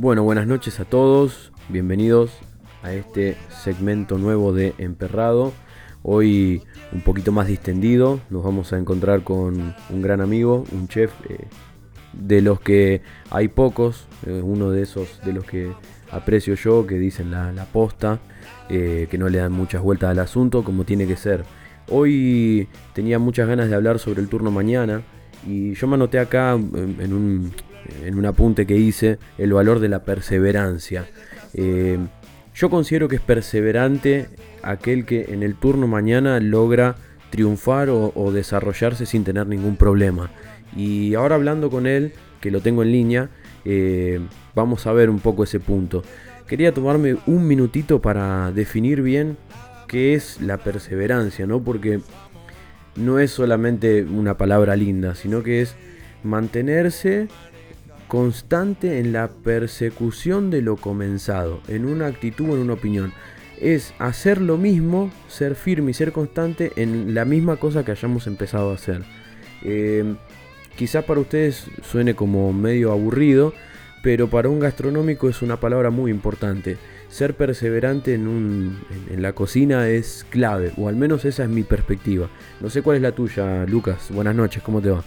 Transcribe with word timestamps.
Bueno, 0.00 0.22
buenas 0.22 0.46
noches 0.46 0.78
a 0.78 0.84
todos, 0.84 1.50
bienvenidos 1.68 2.30
a 2.84 2.92
este 2.92 3.36
segmento 3.48 4.16
nuevo 4.16 4.52
de 4.52 4.72
Emperrado. 4.78 5.52
Hoy 6.04 6.62
un 6.92 7.00
poquito 7.00 7.32
más 7.32 7.48
distendido, 7.48 8.20
nos 8.30 8.44
vamos 8.44 8.72
a 8.72 8.78
encontrar 8.78 9.24
con 9.24 9.74
un 9.90 10.02
gran 10.02 10.20
amigo, 10.20 10.64
un 10.70 10.86
chef 10.86 11.10
eh, 11.28 11.48
de 12.12 12.42
los 12.42 12.60
que 12.60 13.02
hay 13.30 13.48
pocos, 13.48 14.06
eh, 14.24 14.40
uno 14.40 14.70
de 14.70 14.82
esos 14.82 15.20
de 15.24 15.32
los 15.32 15.44
que 15.44 15.72
aprecio 16.12 16.54
yo, 16.54 16.86
que 16.86 16.94
dicen 16.96 17.32
la, 17.32 17.66
posta, 17.72 18.20
eh, 18.70 19.08
que 19.10 19.18
no 19.18 19.28
le 19.28 19.38
dan 19.38 19.50
muchas 19.50 19.82
vueltas 19.82 20.10
al 20.10 20.20
asunto 20.20 20.62
como 20.62 20.84
tiene 20.84 21.08
que 21.08 21.16
ser. 21.16 21.44
Hoy 21.90 22.68
tenía 22.94 23.18
muchas 23.18 23.48
ganas 23.48 23.68
de 23.68 23.74
hablar 23.74 23.98
sobre 23.98 24.20
el 24.20 24.28
turno 24.28 24.52
mañana 24.52 25.02
y 25.44 25.74
yo 25.74 25.88
me 25.88 25.94
anoté 25.94 26.20
acá 26.20 26.52
en 26.52 27.12
un, 27.12 27.52
en 28.04 28.18
un 28.18 28.26
apunte 28.26 28.66
que 28.66 28.76
hice, 28.76 29.18
el 29.38 29.52
valor 29.52 29.80
de 29.80 29.88
la 29.88 30.04
perseverancia. 30.04 31.06
Eh, 31.54 31.98
yo 32.54 32.70
considero 32.70 33.08
que 33.08 33.16
es 33.16 33.22
perseverante 33.22 34.26
aquel 34.62 35.04
que 35.04 35.26
en 35.32 35.42
el 35.42 35.54
turno 35.54 35.86
mañana 35.86 36.40
logra 36.40 36.96
triunfar 37.30 37.88
o, 37.90 38.32
desarrollarse 38.32 39.06
sin 39.06 39.24
tener 39.24 39.46
ningún 39.46 39.76
problema. 39.76 40.30
Y 40.76 41.14
ahora 41.14 41.36
hablando 41.36 41.70
con 41.70 41.86
él, 41.86 42.12
que 42.40 42.50
lo 42.50 42.60
tengo 42.60 42.82
en 42.82 42.92
línea, 42.92 43.30
eh, 43.64 44.20
vamos 44.54 44.86
a 44.86 44.92
ver 44.92 45.10
un 45.10 45.20
poco 45.20 45.44
ese 45.44 45.60
punto. 45.60 46.02
Quería 46.46 46.72
tomarme 46.72 47.16
un 47.26 47.46
minutito 47.46 48.00
para 48.00 48.50
definir 48.52 49.02
bien 49.02 49.36
qué 49.86 50.14
es 50.14 50.40
la 50.40 50.58
perseverancia, 50.58 51.46
¿no? 51.46 51.62
Porque 51.62 52.00
no 52.96 53.18
es 53.18 53.30
solamente 53.30 54.02
una 54.02 54.36
palabra 54.36 54.74
linda, 54.74 55.14
sino 55.14 55.42
que 55.42 55.60
es 55.62 55.76
mantenerse 56.22 57.28
constante 58.08 58.98
en 58.98 59.12
la 59.12 59.28
persecución 59.28 60.50
de 60.50 60.62
lo 60.62 60.76
comenzado, 60.76 61.60
en 61.68 61.84
una 61.84 62.06
actitud, 62.06 62.46
en 62.46 62.58
una 62.58 62.72
opinión. 62.72 63.12
Es 63.60 63.94
hacer 63.98 64.40
lo 64.40 64.56
mismo, 64.56 65.10
ser 65.28 65.54
firme 65.54 65.90
y 65.90 65.94
ser 65.94 66.12
constante 66.12 66.72
en 66.76 67.14
la 67.14 67.24
misma 67.24 67.56
cosa 67.56 67.84
que 67.84 67.92
hayamos 67.92 68.26
empezado 68.26 68.70
a 68.70 68.74
hacer. 68.74 69.02
Eh, 69.62 70.14
quizá 70.76 71.02
para 71.02 71.20
ustedes 71.20 71.66
suene 71.82 72.14
como 72.14 72.52
medio 72.52 72.92
aburrido, 72.92 73.52
pero 74.02 74.28
para 74.28 74.48
un 74.48 74.60
gastronómico 74.60 75.28
es 75.28 75.42
una 75.42 75.58
palabra 75.58 75.90
muy 75.90 76.10
importante. 76.10 76.78
Ser 77.08 77.34
perseverante 77.34 78.14
en, 78.14 78.28
un, 78.28 78.84
en, 79.10 79.22
la 79.22 79.32
cocina 79.32 79.88
es 79.88 80.24
clave, 80.30 80.72
o 80.76 80.88
al 80.88 80.96
menos 80.96 81.24
esa 81.24 81.42
es 81.42 81.48
mi 81.48 81.62
perspectiva. 81.62 82.28
No 82.60 82.70
sé 82.70 82.82
cuál 82.82 82.96
es 82.96 83.02
la 83.02 83.12
tuya, 83.12 83.64
Lucas. 83.66 84.08
Buenas 84.10 84.34
noches, 84.34 84.62
¿cómo 84.62 84.80
te 84.80 84.90
va? 84.90 85.02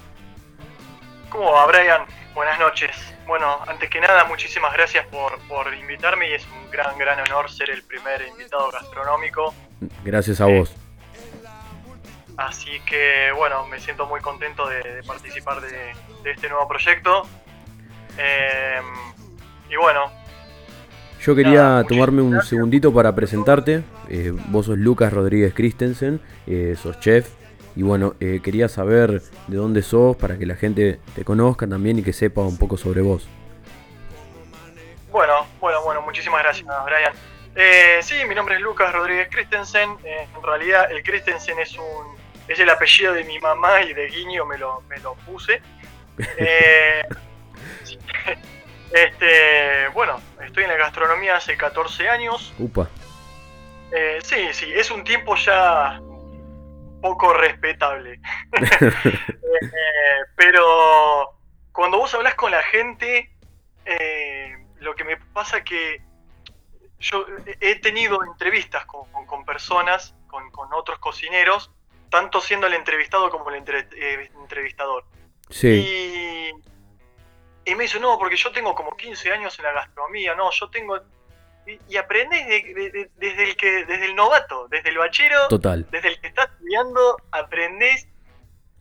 ¿Cómo 1.29 1.45
va, 1.51 1.67
Brian? 1.67 2.20
Buenas 2.41 2.59
noches. 2.59 2.89
Bueno, 3.27 3.59
antes 3.67 3.87
que 3.87 4.01
nada, 4.01 4.25
muchísimas 4.25 4.73
gracias 4.73 5.05
por, 5.05 5.71
invitarme 5.75 6.27
y 6.27 6.33
es 6.33 6.43
un 6.47 6.71
gran, 6.71 6.97
gran 6.97 7.19
honor 7.19 7.51
ser 7.51 7.69
el 7.69 7.83
primer 7.83 8.19
invitado 8.27 8.71
gastronómico. 8.71 9.53
Gracias 10.03 10.41
a 10.41 10.47
vos. 10.47 10.75
Así 12.37 12.79
que, 12.87 13.31
bueno, 13.37 13.67
me 13.67 13.79
siento 13.79 14.07
muy 14.07 14.21
contento 14.21 14.67
de, 14.67 15.03
participar 15.05 15.61
de, 15.61 15.91
este 16.31 16.49
nuevo 16.49 16.67
proyecto. 16.67 17.27
Em, 18.17 18.85
y 19.69 19.75
bueno. 19.75 20.11
Yo 21.21 21.35
quería 21.35 21.85
tomarme 21.87 22.23
un 22.23 22.41
segundito 22.41 22.91
para 22.91 23.13
presentarte. 23.13 23.83
Eh, 24.09 24.33
vos 24.47 24.65
sos 24.65 24.79
Lucas 24.79 25.13
Rodríguez 25.13 25.53
Christensen, 25.53 26.19
eh, 26.47 26.75
sos 26.75 26.99
chef, 26.99 27.29
y 27.75 27.83
bueno, 27.83 28.15
eh, 28.19 28.41
quería 28.43 28.67
saber 28.67 29.21
de 29.47 29.57
dónde 29.57 29.81
sos 29.81 30.17
para 30.17 30.37
que 30.37 30.45
la 30.45 30.55
gente 30.55 30.99
te 31.15 31.23
conozca 31.23 31.67
también 31.67 31.99
y 31.99 32.03
que 32.03 32.13
sepa 32.13 32.41
un 32.41 32.57
poco 32.57 32.77
sobre 32.77 33.01
vos. 33.01 33.27
Bueno, 35.09 35.45
bueno, 35.59 35.81
bueno, 35.83 36.01
muchísimas 36.01 36.43
gracias, 36.43 36.67
Brian. 36.85 37.13
Eh, 37.55 37.99
sí, 38.01 38.15
mi 38.27 38.35
nombre 38.35 38.55
es 38.55 38.61
Lucas 38.61 38.93
Rodríguez 38.93 39.29
Christensen. 39.29 39.97
Eh, 40.03 40.27
en 40.35 40.43
realidad, 40.43 40.91
el 40.91 41.03
Christensen 41.03 41.59
es 41.59 41.77
un 41.77 42.19
es 42.47 42.59
el 42.59 42.69
apellido 42.69 43.13
de 43.13 43.23
mi 43.23 43.39
mamá 43.39 43.81
y 43.83 43.93
de 43.93 44.07
Guiño 44.07 44.45
me 44.45 44.57
lo, 44.57 44.81
me 44.89 44.97
lo 44.99 45.15
puse. 45.15 45.61
este, 48.91 49.87
bueno, 49.93 50.19
estoy 50.43 50.63
en 50.63 50.69
la 50.69 50.75
gastronomía 50.75 51.37
hace 51.37 51.55
14 51.55 52.09
años. 52.09 52.53
Upa. 52.59 52.89
sí, 54.21 54.49
sí, 54.51 54.73
es 54.73 54.91
un 54.91 55.05
tiempo 55.05 55.35
ya 55.35 56.01
poco 57.01 57.33
respetable. 57.33 58.19
Eh, 59.63 60.25
pero 60.35 61.29
cuando 61.71 61.97
vos 61.97 62.13
hablas 62.15 62.35
con 62.35 62.51
la 62.51 62.63
gente, 62.63 63.31
eh, 63.85 64.65
lo 64.79 64.95
que 64.95 65.03
me 65.03 65.17
pasa 65.17 65.63
que 65.63 66.01
yo 66.99 67.25
he 67.59 67.75
tenido 67.75 68.23
entrevistas 68.23 68.85
con, 68.85 69.45
personas, 69.45 70.15
con, 70.27 70.73
otros 70.73 70.99
cocineros, 70.99 71.71
tanto 72.09 72.41
siendo 72.41 72.67
el 72.67 72.73
entrevistado 72.73 73.29
como 73.29 73.49
el 73.49 73.63
eh, 73.67 74.31
entrevistador. 74.41 75.05
Sí. 75.49 75.67
Y, 75.67 76.51
y 77.71 77.75
me 77.75 77.83
dice, 77.83 77.99
no, 77.99 78.17
porque 78.17 78.37
yo 78.37 78.51
tengo 78.51 78.73
como 78.73 78.95
15 78.95 79.33
años 79.33 79.57
en 79.59 79.65
la 79.65 79.73
gastronomía, 79.73 80.33
no, 80.33 80.49
yo 80.51 80.69
tengo 80.69 80.99
y, 81.65 81.97
aprendes 81.97 82.45
desde 83.15 83.43
el 83.43 83.55
que 83.55 83.85
desde 83.85 84.05
el 84.05 84.15
novato, 84.15 84.67
desde 84.67 84.89
el 84.89 84.97
bachero, 84.97 85.47
Total. 85.47 85.87
desde 85.91 86.09
el 86.09 86.19
que 86.19 86.27
está 86.27 86.43
estudiando, 86.43 87.17
aprendes 87.31 88.07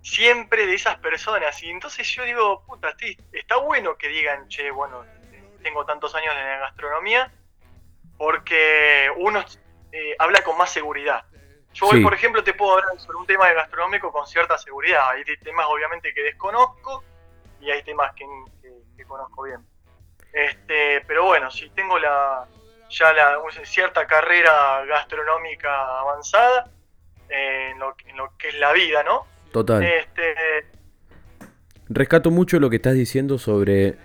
siempre 0.03 0.67
de 0.67 0.75
esas 0.75 0.97
personas. 0.99 1.63
Y 1.63 1.71
entonces 1.71 2.09
yo 2.09 2.25
digo, 2.25 2.65
puta, 2.67 2.95
está 3.33 3.57
bueno 3.57 3.97
que 3.97 4.09
digan, 4.09 4.49
che, 4.49 4.71
bueno, 4.71 5.05
tengo 5.63 5.85
tantos 5.85 6.15
años 6.15 6.35
en 6.37 6.45
la 6.45 6.59
gastronomía, 6.59 7.33
porque 8.17 9.11
uno 9.17 9.45
eh, 9.93 10.17
habla 10.19 10.43
con 10.43 10.57
más 10.57 10.71
seguridad. 10.71 11.25
Yo 11.73 11.87
hoy, 11.87 12.03
por 12.03 12.15
ejemplo, 12.15 12.43
te 12.43 12.53
puedo 12.53 12.79
hablar 12.79 12.99
sobre 12.99 13.19
un 13.19 13.27
tema 13.27 13.47
de 13.49 13.55
gastronómico 13.55 14.11
con 14.11 14.27
cierta 14.27 14.59
seguridad. 14.59 15.11
Hay 15.11 15.23
temas, 15.37 15.67
obviamente, 15.69 16.13
que 16.13 16.23
desconozco 16.23 17.05
y 17.61 17.71
hay 17.71 17.83
temas 17.85 18.13
que, 18.15 18.27
que 18.97 19.05
conozco 19.05 19.45
bien. 19.45 19.65
Este, 20.33 21.01
pero 21.07 21.27
bueno, 21.27 21.49
si 21.51 21.71
tengo 21.71 21.97
la, 21.99 22.49
ya 22.91 23.13
la, 23.13 23.39
cierta 23.65 24.07
carrera 24.07 24.85
gastronómica 24.87 26.01
avanzada 26.01 26.71
en, 27.29 27.79
lo, 27.79 27.95
que 28.37 28.49
es 28.49 28.59
la 28.59 28.73
vida, 28.73 29.03
¿no? 29.03 29.27
Total. 29.53 29.83
Este, 29.83 30.35
Rescato 31.89 32.31
mucho 32.31 32.61
lo 32.61 32.71
que 32.71 32.77
estás 32.77 32.95
diciendo 32.95 33.39
sobre 33.39 33.97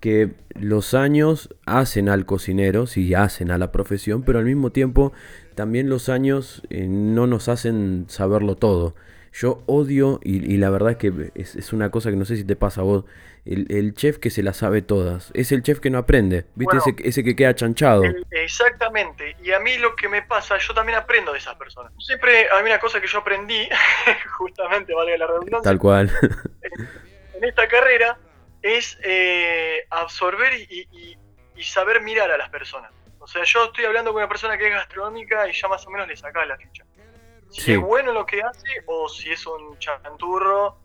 que 0.00 0.30
los 0.54 0.94
años 0.94 1.54
hacen 1.64 2.08
al 2.08 2.26
cocinero, 2.26 2.86
sí, 2.86 3.14
hacen 3.14 3.50
a 3.50 3.58
la 3.58 3.70
profesión, 3.70 4.24
pero 4.24 4.40
al 4.40 4.44
mismo 4.44 4.70
tiempo 4.70 5.12
también 5.54 5.88
los 5.88 6.08
años 6.08 6.62
eh, 6.70 6.86
no 6.88 7.26
nos 7.26 7.48
hacen 7.48 8.06
saberlo 8.08 8.56
todo. 8.56 8.94
Yo 9.32 9.62
odio, 9.66 10.20
y, 10.22 10.56
la 10.58 10.70
verdad 10.70 10.92
es 10.92 10.96
que 10.98 11.32
es, 11.34 11.72
una 11.72 11.90
cosa 11.90 12.10
que 12.10 12.16
no 12.16 12.24
sé 12.24 12.36
si 12.36 12.44
te 12.44 12.54
pasa 12.54 12.82
a 12.82 12.84
vos, 12.84 13.04
el, 13.44 13.94
chef 13.94 14.18
que 14.18 14.30
se 14.30 14.42
la 14.42 14.52
sabe 14.52 14.82
todas. 14.82 15.30
Es 15.34 15.52
el 15.52 15.62
chef 15.62 15.80
que 15.80 15.90
no 15.90 15.98
aprende, 15.98 16.46
¿viste? 16.54 16.78
ese, 17.04 17.24
que 17.24 17.36
queda 17.36 17.54
chanchado. 17.54 18.02
exactamente. 18.30 19.36
Y 19.42 19.52
a 19.52 19.60
mí 19.60 19.76
lo 19.78 19.96
que 19.96 20.08
me 20.08 20.22
pasa, 20.22 20.58
yo 20.58 20.74
también 20.74 20.98
aprendo 20.98 21.32
de 21.32 21.38
esas 21.38 21.56
personas. 21.56 21.92
Siempre 21.98 22.48
hay 22.50 22.64
una 22.64 22.78
cosa 22.78 23.00
que 23.00 23.06
yo 23.06 23.18
aprendí, 23.18 23.68
justamente, 24.38 24.94
vale 24.94 25.16
la 25.18 25.26
redundancia. 25.26 25.62
Tal 25.62 25.78
cual. 25.78 26.10
en 27.34 27.44
esta 27.44 27.68
carrera, 27.68 28.18
es 28.62 28.98
eh, 29.02 29.86
absorber 29.90 30.54
y, 30.54 31.18
saber 31.62 32.00
mirar 32.02 32.30
a 32.30 32.36
las 32.36 32.48
personas. 32.50 32.90
O 33.20 33.26
sea, 33.28 33.44
yo 33.44 33.66
estoy 33.66 33.84
hablando 33.84 34.12
con 34.12 34.20
una 34.20 34.28
persona 34.28 34.58
que 34.58 34.66
es 34.66 34.72
gastronómica 34.72 35.48
y 35.48 35.52
ya 35.52 35.68
más 35.68 35.86
o 35.86 35.90
menos 35.90 36.08
le 36.08 36.16
saca 36.16 36.44
la 36.44 36.56
ficha 36.56 36.84
si 37.52 37.72
es 37.72 37.80
bueno 37.80 38.12
lo 38.12 38.24
que 38.24 38.42
hace 38.42 38.82
o 38.86 39.08
si 39.08 39.30
es 39.30 39.46
un 39.46 39.78
chanturro 39.78 40.78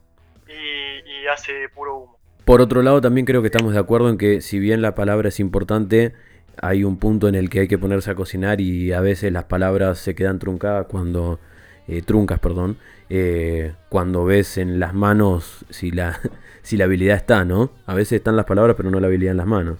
y, 0.48 1.28
hace 1.28 1.68
puro 1.70 1.98
humo. 1.98 2.17
Por 2.48 2.62
otro 2.62 2.82
lado, 2.82 3.02
también 3.02 3.26
creo 3.26 3.42
que 3.42 3.48
estamos 3.48 3.74
de 3.74 3.80
acuerdo 3.80 4.10
en 4.10 4.18
que 4.18 4.40
si 4.40 4.58
bien 4.58 4.82
la 4.82 4.96
palabra 4.96 5.28
es 5.28 5.42
importante, 5.42 6.14
hay 6.62 6.86
un 6.86 6.98
punto 6.98 7.28
en 7.28 7.36
el 7.36 7.50
que 7.50 7.60
hay 7.60 7.68
que 7.68 7.78
ponerse 7.78 8.10
a 8.10 8.16
cocinar 8.16 8.62
y 8.62 8.94
a 8.94 9.02
veces 9.02 9.34
las 9.34 9.44
palabras 9.44 10.00
se 10.00 10.16
quedan 10.16 10.40
truncadas 10.40 10.88
cuando... 10.88 11.42
Eh, 11.90 12.02
truncas, 12.02 12.40
perdón, 12.40 12.78
eh, 13.10 13.74
cuando 13.88 14.26
ves 14.26 14.58
en 14.58 14.78
las 14.78 14.94
manos 14.94 15.66
si 15.70 15.92
la, 15.92 16.20
si 16.62 16.76
la 16.76 16.84
habilidad 16.84 17.16
está, 17.16 17.46
¿no? 17.46 17.72
A 17.86 17.94
veces 17.94 18.14
están 18.18 18.36
las 18.36 18.46
palabras 18.46 18.76
pero 18.78 18.92
no 18.92 19.00
la 19.00 19.08
habilidad 19.08 19.32
en 19.32 19.38
las 19.38 19.46
manos. 19.48 19.80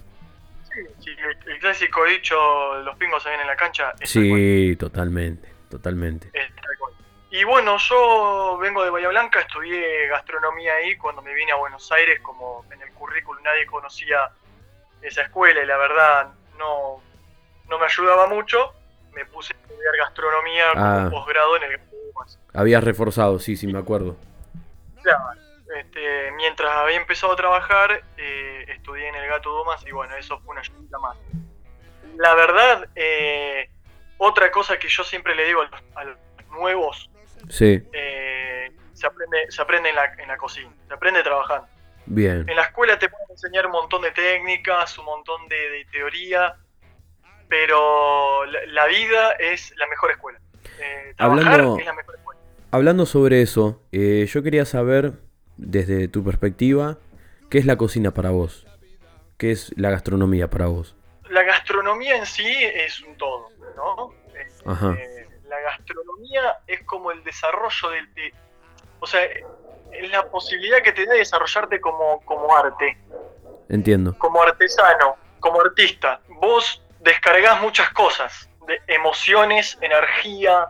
Sí, 1.00 1.10
el, 1.10 1.60
clásico 1.60 2.06
dicho, 2.06 2.36
los 2.84 2.96
pingos 2.98 3.24
se 3.24 3.30
ven 3.30 3.42
en 3.42 3.48
la 3.48 3.56
cancha. 3.56 3.94
Sí, 4.04 4.76
totalmente, 4.78 5.50
totalmente. 5.70 6.32
Y 7.38 7.44
bueno, 7.44 7.78
yo 7.78 8.58
vengo 8.60 8.84
de 8.84 8.90
Bahía 8.90 9.10
Blanca, 9.10 9.40
estudié 9.40 10.08
gastronomía 10.08 10.74
ahí 10.74 10.98
cuando 10.98 11.22
me 11.22 11.36
vine 11.36 11.52
a 11.52 11.56
Buenos 11.56 11.92
Aires, 11.92 12.20
como 12.22 12.66
en 12.72 12.82
el 12.82 12.92
currículum 12.94 13.44
nadie 13.44 13.68
conocía 13.68 14.32
esa 15.04 15.22
escuela 15.22 15.62
y 15.62 15.68
la 15.68 15.78
verdad 15.78 16.30
no, 16.58 17.00
no 17.70 17.78
me 17.78 17.86
ayudaba 17.86 18.26
mucho, 18.26 18.74
me 19.14 19.24
puse 19.26 19.54
a 19.54 19.58
estudiar 19.58 19.98
gastronomía 19.98 20.74
como 20.74 20.86
ah. 20.86 21.10
posgrado 21.12 21.58
en 21.58 21.64
el 21.64 21.80
Habías 22.56 22.84
reforzado, 22.84 23.38
sí, 23.38 23.56
sí, 23.56 23.68
me 23.68 23.78
acuerdo. 23.78 24.16
Claro, 25.04 25.26
este, 25.78 26.32
mientras 26.32 26.72
había 26.72 26.98
empezado 26.98 27.34
a 27.34 27.36
trabajar, 27.36 28.04
eh, 28.18 28.66
estudié 28.70 29.10
en 29.10 29.16
el 29.16 29.28
Gato 29.28 29.52
Dumas 29.52 29.86
y 29.86 29.92
bueno, 29.92 30.16
eso 30.16 30.40
fue 30.40 30.54
una 30.54 30.62
ayuda 30.62 30.98
más. 30.98 31.16
La 32.16 32.34
verdad, 32.34 32.90
eh, 32.96 33.70
otra 34.18 34.50
cosa 34.50 34.80
que 34.80 34.88
yo 34.88 35.04
siempre 35.04 35.36
le 35.36 35.46
digo 35.46 35.62
a 35.94 36.04
los, 36.04 36.18
nuevos, 36.50 37.10
sí. 37.50 37.84
Eh, 37.94 38.72
se 38.94 39.08
aprende, 39.08 39.46
se 39.50 39.62
aprende 39.62 39.90
en, 39.90 39.96
la, 39.96 40.14
en 40.18 40.28
la 40.28 40.38
cocina, 40.38 40.72
se 40.88 40.94
aprende 40.94 41.22
trabajando. 41.24 41.68
Bien. 42.08 42.46
En 42.48 42.56
la 42.56 42.64
escuela 42.64 42.98
te 42.98 43.10
pueden 43.10 43.28
enseñar 43.30 43.66
un 43.66 43.74
montón 43.74 44.02
de 44.02 44.12
técnicas, 44.12 44.98
un 44.98 45.06
montón 45.06 45.48
de, 45.50 45.86
teoría, 45.92 46.56
pero 47.50 48.46
la, 48.46 48.88
vida 48.88 49.34
es 49.34 49.74
la 49.78 49.88
mejor 49.88 50.12
escuela. 50.12 50.40
Eh, 50.80 51.14
hablando, 51.18 51.78
hablando 52.72 53.06
sobre 53.06 53.42
eso, 53.42 53.82
eh, 53.92 54.26
yo 54.28 54.42
quería 54.42 54.66
saber, 54.66 55.14
desde 55.58 56.08
tu 56.08 56.24
perspectiva, 56.24 56.98
¿qué 57.50 57.58
es 57.58 57.66
la 57.66 57.78
cocina 57.78 58.14
para 58.14 58.30
vos? 58.30 58.66
¿Qué 59.38 59.52
es 59.52 59.74
la 59.78 59.90
gastronomía 59.90 60.50
para 60.50 60.68
vos? 60.68 60.96
La 61.30 61.44
gastronomía 61.44 62.16
en 62.16 62.26
sí 62.26 62.48
es 62.48 63.02
un 63.02 63.16
todo, 63.18 63.50
¿no? 63.76 64.14
Ajá. 64.66 64.98
Eh, 64.98 65.17
la 65.17 65.17
gastronomía 65.72 66.60
es 66.68 66.84
como 66.84 67.12
el 67.12 67.24
desarrollo 67.24 67.90
del... 67.90 68.14
De, 68.14 68.34
o 69.00 69.08
sea, 69.08 69.22
es 69.24 70.12
la 70.12 70.30
posibilidad 70.30 70.82
que 70.82 70.92
te 70.92 71.06
da 71.06 71.14
de 71.14 71.20
desarrollarte 71.20 71.80
como, 71.80 72.22
como 72.26 72.56
arte. 72.56 72.98
Entiendo. 73.70 74.18
Como 74.18 74.42
artesano, 74.42 75.18
como 75.40 75.62
artista. 75.62 76.22
Vos 76.28 76.84
descargas 77.00 77.62
muchas 77.62 77.90
cosas, 77.92 78.50
de 78.68 78.82
emociones, 78.88 79.78
energía. 79.82 80.70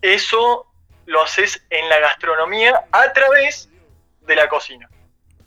Eso 0.00 0.66
lo 1.06 1.22
haces 1.22 1.64
en 1.70 1.88
la 1.88 2.00
gastronomía 2.00 2.84
a 2.92 3.12
través 3.12 3.68
de 4.20 4.36
la 4.36 4.48
cocina. 4.48 4.88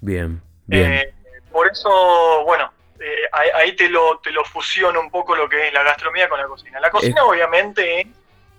Bien, 0.02 0.42
bien. 0.66 0.94
Eh, 0.94 1.14
por 1.52 1.68
eso, 1.72 2.44
bueno, 2.46 2.72
eh, 3.00 3.30
ahí, 3.32 3.76
te 3.76 3.90
lo, 3.90 4.20
te 4.20 4.32
lo 4.32 4.44
fusiono 4.46 5.00
un 5.00 5.10
poco 5.10 5.36
lo 5.36 5.48
que 5.48 5.68
es 5.68 5.74
la 5.74 5.84
gastronomía 5.84 6.30
con 6.30 6.40
la 6.40 6.48
cocina. 6.48 6.80
La 6.80 6.90
cocina, 6.90 7.24
obviamente, 7.24 8.02
es 8.02 8.08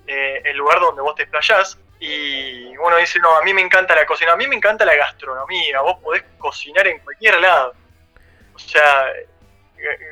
eh, 0.06 0.42
el 0.44 0.56
lugar 0.56 0.80
donde 0.80 1.02
vos 1.02 1.14
te 1.14 1.22
explayás, 1.22 1.78
y 1.98 2.76
uno 2.76 2.96
dice, 2.98 3.18
no, 3.20 3.36
a 3.36 3.42
mí 3.42 3.54
me 3.54 3.62
encanta 3.62 3.94
la 3.94 4.04
cocina, 4.04 4.32
a 4.32 4.36
mí 4.36 4.46
me 4.46 4.56
encanta 4.56 4.84
la 4.84 4.94
gastronomía, 4.94 5.80
vos 5.80 5.98
podés 6.02 6.24
cocinar 6.38 6.86
en 6.86 6.98
cualquier 7.00 7.40
lado. 7.40 7.74
O 8.54 8.58
sea, 8.58 9.06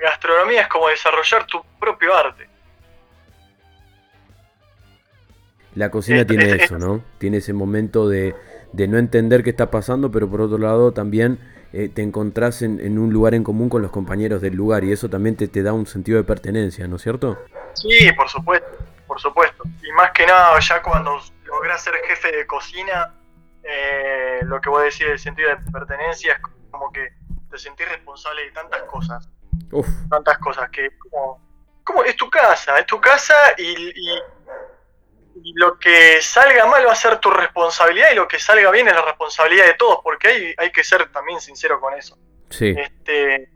gastronomía 0.02 0.62
es 0.62 0.68
como 0.68 0.88
desarrollar 0.88 1.46
tu 1.46 1.62
propio 1.78 2.14
arte. 2.14 2.48
La 5.74 5.90
cocina 5.90 6.24
tiene 6.24 6.52
eso, 6.52 6.78
¿no? 6.78 7.04
Tiene 7.18 7.38
ese 7.38 7.52
momento 7.52 8.08
de, 8.08 8.34
no 8.72 8.96
entender 8.96 9.42
qué 9.42 9.50
está 9.50 9.70
pasando, 9.70 10.10
pero 10.10 10.30
por 10.30 10.40
otro 10.40 10.58
lado 10.58 10.92
también 10.92 11.38
eh, 11.72 11.90
te 11.92 12.02
encontrás 12.02 12.62
en, 12.62 12.98
un 12.98 13.12
lugar 13.12 13.34
en 13.34 13.42
común 13.42 13.68
con 13.68 13.82
los 13.82 13.90
compañeros 13.90 14.40
del 14.40 14.54
lugar 14.54 14.84
y 14.84 14.92
eso 14.92 15.10
también 15.10 15.36
te, 15.36 15.48
te 15.48 15.62
da 15.62 15.72
un 15.72 15.86
sentido 15.86 16.18
de 16.18 16.24
pertenencia, 16.24 16.86
¿no 16.86 16.96
es 16.96 17.02
cierto? 17.02 17.38
Sí, 17.74 18.12
por 18.12 18.28
supuesto, 18.28 18.78
por 19.14 19.20
supuesto. 19.20 19.62
Y 19.80 19.92
más 19.92 20.10
que 20.10 20.26
nada, 20.26 20.58
ya 20.58 20.82
cuando 20.82 21.20
lográs 21.44 21.84
ser 21.84 21.94
jefe 22.04 22.32
de 22.32 22.46
cocina, 22.48 23.14
eh, 23.62 24.40
lo 24.42 24.60
que 24.60 24.68
voy 24.68 24.82
a 24.82 24.84
decir, 24.86 25.06
el 25.06 25.20
sentido 25.20 25.50
de 25.50 25.56
pertenencia 25.70 26.32
es 26.32 26.40
como 26.68 26.90
que 26.90 27.12
te 27.48 27.56
sentís 27.56 27.88
responsable 27.88 28.42
de 28.42 28.50
tantas 28.50 28.82
cosas. 28.82 29.28
Tantas 30.10 30.38
cosas 30.38 30.68
que 30.70 30.98
como, 30.98 31.40
como 31.84 32.02
es 32.02 32.16
tu 32.16 32.28
casa, 32.28 32.76
es 32.80 32.86
tu 32.86 33.00
casa 33.00 33.34
y, 33.56 33.94
lo 35.54 35.78
que 35.78 36.20
salga 36.20 36.66
mal 36.66 36.84
va 36.86 36.92
a 36.92 36.96
ser 36.96 37.18
tu 37.18 37.30
responsabilidad 37.30 38.10
y 38.12 38.16
lo 38.16 38.26
que 38.26 38.40
salga 38.40 38.70
bien 38.72 38.88
es 38.88 38.94
la 38.94 39.02
responsabilidad 39.02 39.66
de 39.66 39.74
todos, 39.74 39.98
porque 40.02 40.28
hay, 40.28 40.54
hay 40.56 40.72
que 40.72 40.82
ser 40.82 41.10
también 41.12 41.40
sincero 41.40 41.80
con 41.80 41.94
eso. 41.94 42.18
Sí. 42.50 42.74
Este, 42.76 43.48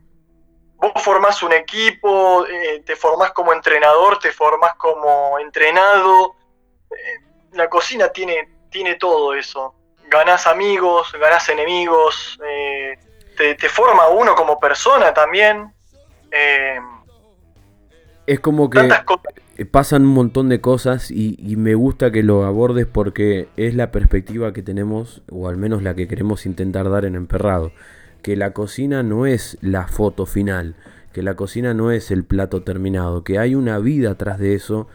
vos 0.78 0.92
formás 1.02 1.42
un 1.42 1.52
equipo, 1.52 2.46
eh, 2.46 2.82
te 2.84 2.96
formás 2.96 3.32
como 3.32 3.52
entrenador, 3.52 4.18
te 4.18 4.32
formás 4.32 4.74
como 4.76 5.38
entrenado. 5.38 6.34
Eh, 6.90 7.24
la 7.52 7.68
cocina 7.68 8.08
tiene, 8.08 8.48
tiene 8.70 8.94
todo 8.94 9.34
eso. 9.34 9.74
Ganás 10.08 10.46
amigos, 10.46 11.12
ganás 11.20 11.48
enemigos, 11.48 12.38
eh, 12.46 12.98
te, 13.36 13.68
forma 13.68 14.08
uno 14.08 14.34
como 14.34 14.58
persona 14.58 15.12
también. 15.12 15.72
Eh, 16.30 16.78
es 18.26 18.40
como 18.40 18.70
que 18.70 18.88
pasan 19.70 20.02
un 20.02 20.14
montón 20.14 20.48
de 20.48 20.60
cosas 20.60 21.10
y, 21.10 21.36
y, 21.38 21.56
me 21.56 21.74
gusta 21.74 22.10
que 22.12 22.22
lo 22.22 22.44
abordes 22.44 22.86
porque 22.86 23.48
es 23.56 23.74
la 23.74 23.90
perspectiva 23.90 24.52
que 24.52 24.62
tenemos, 24.62 25.22
o 25.30 25.48
al 25.48 25.56
menos 25.56 25.82
la 25.82 25.94
que 25.94 26.06
queremos 26.06 26.46
intentar 26.46 26.88
dar 26.90 27.04
en 27.04 27.16
Emperrado. 27.16 27.72
Que 28.28 28.36
la 28.36 28.52
cocina 28.52 29.02
no 29.02 29.24
es 29.24 29.56
la 29.62 29.88
foto 29.88 30.26
final, 30.26 30.74
que 31.14 31.22
la 31.22 31.34
cocina 31.34 31.72
no 31.72 31.90
es 31.92 32.10
el 32.10 32.24
plato 32.24 32.62
terminado, 32.62 33.24
que 33.24 33.38
hay 33.38 33.54
una 33.54 33.78
vida 33.78 34.10
atrás 34.10 34.38
de 34.38 34.54
eso 34.54 34.86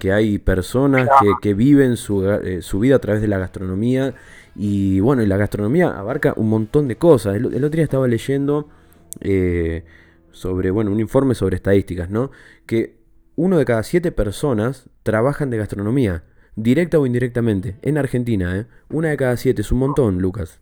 que 0.00 0.10
hay 0.12 0.38
personas 0.38 1.08
que, 1.40 1.54
viven 1.54 1.96
su, 1.96 2.28
eh, 2.28 2.62
su, 2.62 2.80
vida 2.80 2.96
a 2.96 2.98
través 2.98 3.22
de 3.22 3.28
la 3.28 3.38
gastronomía 3.38 4.14
y 4.56 4.98
bueno, 4.98 5.22
y 5.22 5.26
la 5.26 5.36
gastronomía 5.36 5.96
abarca 5.96 6.34
un 6.34 6.48
montón 6.48 6.88
de 6.88 6.96
cosas. 6.96 7.36
El, 7.36 7.46
otro 7.46 7.68
día 7.68 7.84
estaba 7.84 8.08
leyendo 8.08 8.68
eh, 9.20 9.84
sobre, 10.32 10.72
bueno, 10.72 10.90
un 10.90 10.98
informe 10.98 11.36
sobre 11.36 11.54
estadísticas, 11.54 12.10
¿no? 12.10 12.32
Que 12.66 12.96
uno 13.36 13.56
de 13.56 13.66
cada 13.66 13.84
siete 13.84 14.10
personas 14.10 14.90
trabajan 15.04 15.48
de 15.50 15.58
gastronomía, 15.58 16.24
directa 16.56 16.98
o 16.98 17.06
indirectamente, 17.06 17.76
en 17.82 17.98
Argentina, 17.98 18.58
¿eh? 18.58 18.66
Una 18.88 19.10
de 19.10 19.16
cada 19.16 19.36
siete, 19.36 19.62
es 19.62 19.70
un 19.70 19.78
montón, 19.78 20.20
Lucas. 20.20 20.60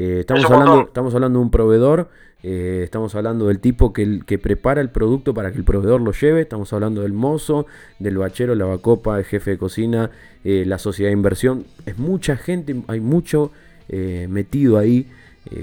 Eh, 0.00 0.20
estamos, 0.20 0.44
hablando, 0.44 0.82
estamos 0.82 1.12
hablando 1.12 1.40
de 1.40 1.44
un 1.44 1.50
proveedor, 1.50 2.08
eh, 2.44 2.82
estamos 2.84 3.16
hablando 3.16 3.48
del 3.48 3.58
tipo 3.58 3.92
que, 3.92 4.20
que, 4.24 4.38
prepara 4.38 4.80
el 4.80 4.90
producto 4.90 5.34
para 5.34 5.50
que 5.50 5.58
el 5.58 5.64
proveedor 5.64 6.00
lo 6.00 6.12
lleve, 6.12 6.40
estamos 6.40 6.72
hablando 6.72 7.02
del 7.02 7.12
mozo, 7.12 7.66
del 7.98 8.16
bachero, 8.16 8.54
la 8.54 8.64
bacopa, 8.64 9.18
el 9.18 9.24
jefe 9.24 9.50
de 9.50 9.58
cocina, 9.58 10.12
eh, 10.44 10.62
la 10.64 10.78
sociedad 10.78 11.08
de 11.08 11.14
inversión. 11.14 11.64
Es 11.84 11.98
mucha 11.98 12.36
gente, 12.36 12.80
hay 12.86 13.00
mucho 13.00 13.50
metido 13.88 14.76
ahí, 14.76 15.10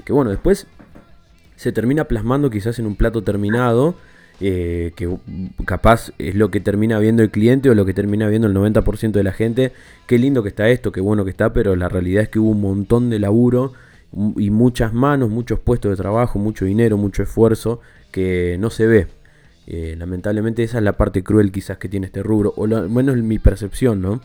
que 0.04 0.12
bueno, 0.12 0.32
después 0.32 0.66
se 1.54 1.70
termina 1.70 2.06
plasmando 2.06 2.50
quizás 2.50 2.80
en 2.80 2.86
un 2.86 2.96
plato 2.96 3.22
terminado. 3.22 3.94
que 4.40 5.16
capaz 5.64 6.10
es 6.18 6.34
lo 6.34 6.50
que 6.50 6.58
termina 6.58 6.98
viendo 6.98 7.22
el 7.22 7.30
cliente 7.30 7.70
o 7.70 7.74
lo 7.74 7.86
que 7.86 7.94
termina 7.94 8.28
viendo 8.28 8.48
el 8.48 8.54
90% 8.54 9.12
de 9.12 9.22
la 9.22 9.32
gente. 9.32 9.72
Qué 10.08 10.18
lindo 10.18 10.42
que 10.42 10.48
está 10.48 10.68
esto, 10.68 10.90
qué 10.90 11.00
bueno 11.00 11.24
que 11.24 11.30
está, 11.30 11.52
pero 11.52 11.76
la 11.76 11.88
realidad 11.88 12.24
es 12.24 12.28
que 12.28 12.40
hubo 12.40 12.50
un 12.50 12.60
montón 12.60 13.10
de 13.10 13.20
laburo 13.20 13.72
y 14.36 14.50
muchas 14.50 14.92
manos, 14.92 15.28
muchos 15.28 15.60
puestos 15.60 15.90
de 15.90 15.96
trabajo, 15.96 16.38
mucho 16.38 16.64
dinero, 16.64 16.96
mucho 16.96 17.22
esfuerzo 17.22 17.80
que 18.10 18.56
no 18.58 18.70
se 18.70 18.86
ve. 18.86 19.06
Eh, 19.66 19.94
lamentablemente 19.98 20.62
esa 20.62 20.78
es 20.78 20.84
la 20.84 20.92
parte 20.92 21.22
cruel 21.22 21.52
quizás 21.52 21.76
que 21.76 21.88
tiene 21.88 22.06
este 22.06 22.22
rubro, 22.22 22.54
o 22.56 22.64
al 22.64 22.88
menos 22.88 23.16
mi 23.16 23.38
percepción, 23.38 24.00
¿no? 24.00 24.20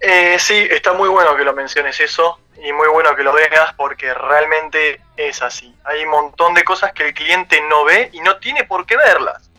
Eh, 0.00 0.38
sí, 0.38 0.66
está 0.70 0.94
muy 0.94 1.08
bueno 1.10 1.36
que 1.36 1.44
lo 1.44 1.52
menciones 1.52 2.00
eso 2.00 2.40
y 2.64 2.72
muy 2.72 2.88
bueno 2.88 3.14
que 3.14 3.22
lo 3.22 3.34
veas 3.34 3.74
porque 3.76 4.12
realmente 4.14 5.00
es 5.16 5.42
así. 5.42 5.74
Hay 5.84 6.04
un 6.04 6.10
montón 6.10 6.54
de 6.54 6.64
cosas 6.64 6.92
que 6.92 7.08
el 7.08 7.14
cliente 7.14 7.60
no 7.68 7.84
ve 7.84 8.08
y 8.12 8.20
no 8.20 8.38
tiene 8.38 8.64
por 8.64 8.86
qué 8.86 8.96
verlas. 8.96 9.50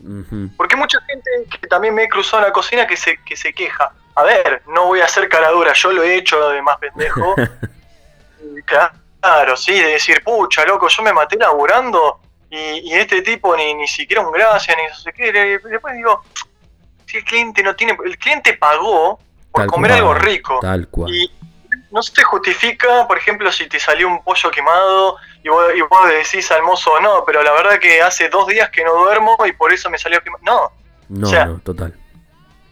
Porque 0.56 0.74
mucha 0.74 1.00
gente 1.02 1.30
que 1.60 1.68
también 1.68 1.94
me 1.94 2.04
he 2.04 2.08
cruzado 2.08 2.42
en 2.42 2.48
la 2.48 2.52
cocina 2.52 2.86
que 2.86 2.96
se, 2.96 3.18
que 3.24 3.36
se 3.36 3.52
queja. 3.52 3.92
A 4.16 4.24
ver, 4.24 4.62
no 4.66 4.86
voy 4.86 5.00
a 5.00 5.04
hacer 5.04 5.28
caradura, 5.28 5.72
yo 5.72 5.92
lo 5.92 6.02
he 6.02 6.16
hecho 6.16 6.50
de 6.50 6.60
más 6.60 6.76
pendejo. 6.78 7.34
Claro, 8.64 9.56
sí, 9.56 9.72
de 9.72 9.92
decir, 9.92 10.22
pucha, 10.24 10.64
loco, 10.64 10.88
yo 10.88 11.02
me 11.02 11.12
maté 11.12 11.36
laburando 11.36 12.20
y, 12.50 12.92
este 12.92 13.22
tipo 13.22 13.56
ni, 13.56 13.74
ni 13.74 13.88
siquiera 13.88 14.20
un 14.22 14.32
gracia, 14.32 14.74
ni 14.76 14.86
no 14.86 14.94
sé 14.94 15.12
qué. 15.12 15.32
Después 15.32 15.94
digo, 15.96 16.22
si 17.06 17.18
el 17.18 17.24
cliente 17.24 17.62
no 17.62 17.74
tiene. 17.74 17.96
El 18.04 18.18
cliente 18.18 18.54
pagó 18.54 19.18
por 19.50 19.66
comer 19.66 19.92
algo 19.92 20.14
rico. 20.14 20.58
Tal 20.60 20.88
cual. 20.88 21.14
Y 21.14 21.30
no 21.90 22.02
se 22.02 22.12
te 22.12 22.22
justifica, 22.22 23.06
por 23.06 23.16
ejemplo, 23.16 23.50
si 23.52 23.68
te 23.68 23.78
salió 23.78 24.08
un 24.08 24.22
pollo 24.22 24.50
quemado 24.50 25.16
y 25.42 25.48
vos, 25.48 25.72
y 25.74 25.80
vos 25.82 26.08
decís 26.08 26.50
al 26.50 26.62
mozo, 26.62 27.00
no, 27.00 27.24
pero 27.24 27.42
la 27.42 27.52
verdad 27.52 27.78
que 27.78 28.02
hace 28.02 28.28
dos 28.28 28.46
días 28.48 28.70
que 28.70 28.84
no 28.84 28.94
duermo 28.94 29.36
y 29.46 29.52
por 29.52 29.72
eso 29.72 29.88
me 29.88 29.98
salió 29.98 30.22
quemado. 30.22 30.42
No. 31.08 31.30
No, 31.30 31.46
no, 31.46 31.58
total 31.60 32.01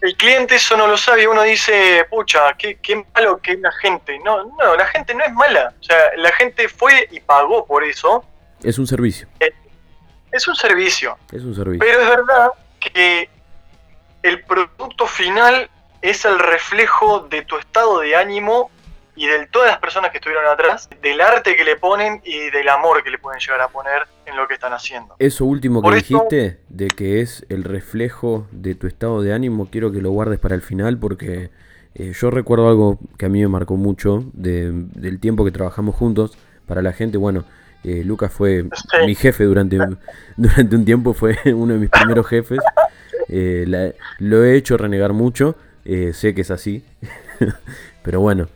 el 0.00 0.16
cliente 0.16 0.54
eso 0.56 0.76
no 0.76 0.86
lo 0.86 0.96
sabe 0.96 1.24
y 1.24 1.26
uno 1.26 1.42
dice, 1.42 2.06
pucha, 2.08 2.54
qué, 2.56 2.78
qué, 2.80 3.04
malo 3.14 3.38
que 3.40 3.52
es 3.52 3.60
la 3.60 3.72
gente. 3.72 4.18
No, 4.24 4.44
no, 4.44 4.76
la 4.76 4.86
gente 4.86 5.14
no 5.14 5.24
es 5.24 5.32
mala. 5.32 5.74
O 5.78 5.82
sea, 5.82 5.96
la 6.16 6.32
gente 6.32 6.68
fue 6.68 7.08
y 7.10 7.20
pagó 7.20 7.66
por 7.66 7.84
eso. 7.84 8.24
Es 8.62 8.78
un 8.78 8.86
servicio. 8.86 9.28
Eh, 9.40 9.52
es 10.32 10.48
un 10.48 10.56
servicio. 10.56 11.18
Es 11.32 11.42
un 11.42 11.54
servicio. 11.54 11.80
Pero 11.80 12.00
es 12.00 12.08
verdad 12.08 12.50
que 12.78 13.28
el 14.22 14.42
producto 14.44 15.06
final 15.06 15.68
es 16.00 16.24
el 16.24 16.38
reflejo 16.38 17.20
de 17.20 17.42
tu 17.42 17.58
estado 17.58 18.00
de 18.00 18.16
ánimo 18.16 18.70
y 19.20 19.26
de 19.26 19.46
todas 19.48 19.68
las 19.68 19.78
personas 19.80 20.12
que 20.12 20.16
estuvieron 20.16 20.46
atrás, 20.46 20.88
del 21.02 21.20
arte 21.20 21.54
que 21.54 21.62
le 21.62 21.76
ponen 21.76 22.22
y 22.24 22.48
del 22.48 22.66
amor 22.70 23.04
que 23.04 23.10
le 23.10 23.18
pueden 23.18 23.38
llegar 23.38 23.60
a 23.60 23.68
poner 23.68 24.06
en 24.24 24.34
lo 24.34 24.48
que 24.48 24.54
están 24.54 24.72
haciendo. 24.72 25.14
Eso 25.18 25.44
último 25.44 25.82
que 25.82 25.94
dijiste, 25.94 26.60
de 26.70 26.88
que 26.88 27.20
es 27.20 27.44
el 27.50 27.64
reflejo 27.64 28.46
de 28.50 28.74
tu 28.74 28.86
estado 28.86 29.20
de 29.20 29.34
ánimo, 29.34 29.68
quiero 29.70 29.92
que 29.92 30.00
lo 30.00 30.10
guardes 30.10 30.38
para 30.38 30.54
el 30.54 30.62
final 30.62 30.96
porque 30.96 31.50
eh, 31.94 32.12
yo 32.18 32.30
recuerdo 32.30 32.66
algo 32.70 32.98
que 33.18 33.26
a 33.26 33.28
mí 33.28 33.42
me 33.42 33.48
marcó 33.48 33.76
mucho 33.76 34.24
del 34.32 35.18
tiempo 35.20 35.44
que 35.44 35.50
trabajamos 35.50 35.96
juntos. 35.96 36.38
Para 36.66 36.80
la 36.80 36.94
gente, 36.94 37.18
bueno, 37.18 37.44
Eh, 37.82 38.04
Lucas 38.04 38.30
fue 38.30 38.66
mi 39.06 39.14
jefe 39.14 39.44
durante, 39.44 39.78
durante 40.36 40.76
un 40.76 40.84
tiempo, 40.84 41.14
fue 41.14 41.38
uno 41.54 41.74
de 41.74 41.78
mis 41.78 41.90
primeros 41.90 42.26
jefes. 42.26 42.60
Eh, 43.28 43.94
lo 44.18 44.44
he 44.44 44.56
hecho 44.56 44.76
renegar 44.76 45.12
mucho, 45.12 45.56
eh, 45.84 46.12
sé 46.12 46.34
que 46.34 46.42
es 46.42 46.50
así, 46.50 46.84
pero 48.02 48.20
bueno, 48.20 48.48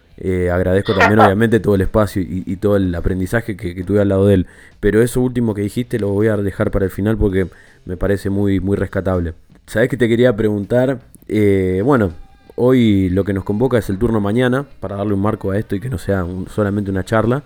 agradezco 0.53 0.95
también 0.95 1.19
obviamente 1.21 1.61
todo 1.61 1.75
el 1.75 1.81
espacio 1.81 2.23
y, 2.23 2.57
todo 2.57 2.77
el 2.77 2.95
aprendizaje 2.95 3.57
que, 3.57 3.83
tuve 3.85 4.01
al 4.01 4.09
lado 4.09 4.27
de 4.27 4.35
él. 4.35 4.47
Pero 4.81 5.03
eso 5.03 5.21
último 5.21 5.55
que 5.55 5.63
dijiste 5.63 5.99
lo 5.99 6.09
voy 6.09 6.29
a 6.29 6.37
dejar 6.37 6.71
para 6.71 6.85
el 6.85 6.91
final 6.91 7.17
porque 7.17 7.47
me 7.85 7.97
parece 7.97 8.31
muy, 8.31 8.61
muy 8.61 8.77
rescatable. 8.77 9.35
¿Sabes 9.67 9.89
que 9.89 9.97
te 9.97 10.09
quería 10.09 10.35
preguntar? 10.37 11.01
bueno, 11.85 12.13
hoy 12.57 13.09
lo 13.11 13.25
que 13.25 13.33
nos 13.33 13.45
convoca 13.45 13.79
es 13.79 13.89
el 13.89 13.99
turno 13.99 14.21
mañana, 14.21 14.67
para 14.81 14.97
darle 14.97 15.15
un 15.15 15.23
marco 15.23 15.51
a 15.51 15.59
esto 15.59 15.75
y 15.75 15.81
que 15.81 15.89
no 15.89 15.99
sea 15.99 16.27
solamente 16.49 16.91
una 16.91 17.05
charla. 17.05 17.45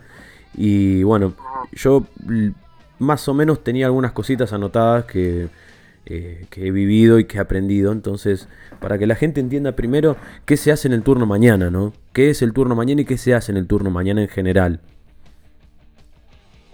Y 0.55 1.03
bueno, 1.05 1.35
yo 1.73 2.05
más 2.99 3.29
o 3.29 3.35
menos 3.35 3.63
tenía 3.63 3.87
algunas 3.87 4.13
cositas 4.13 4.53
anotadas 4.53 5.05
que, 5.05 5.49
eh, 6.11 6.47
que 6.51 6.67
he 6.67 6.71
vivido 6.71 7.19
y 7.19 7.27
que 7.27 7.37
he 7.37 7.41
aprendido. 7.41 7.93
Entonces, 7.93 8.49
para 8.81 8.97
que 8.97 9.07
la 9.07 9.15
gente 9.15 9.41
entienda 9.41 9.73
primero 9.73 10.17
qué 10.47 10.57
se 10.57 10.73
hace 10.73 10.89
en 10.89 10.95
el 10.95 11.03
turno 11.03 11.27
mañana, 11.27 11.69
¿no? 11.69 11.93
¿Qué 12.15 12.31
es 12.31 12.41
el 12.41 12.55
turno 12.55 12.75
mañana 12.75 13.03
y 13.03 13.05
qué 13.05 13.19
se 13.19 13.35
hace 13.35 13.53
en 13.53 13.59
el 13.59 13.67
turno 13.67 13.91
mañana 13.91 14.23
en 14.23 14.29
general? 14.29 14.81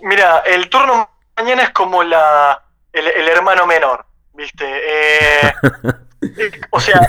Mira, 0.03 0.39
el 0.47 0.69
turno 0.69 1.11
mañana 1.37 1.65
es 1.65 1.71
como 1.71 2.05
la, 2.05 2.63
el, 2.93 3.29
hermano 3.29 3.67
menor, 3.67 4.07
¿viste? 4.35 4.65
Eh, 4.65 5.53
o 6.71 6.79
sea, 6.79 7.01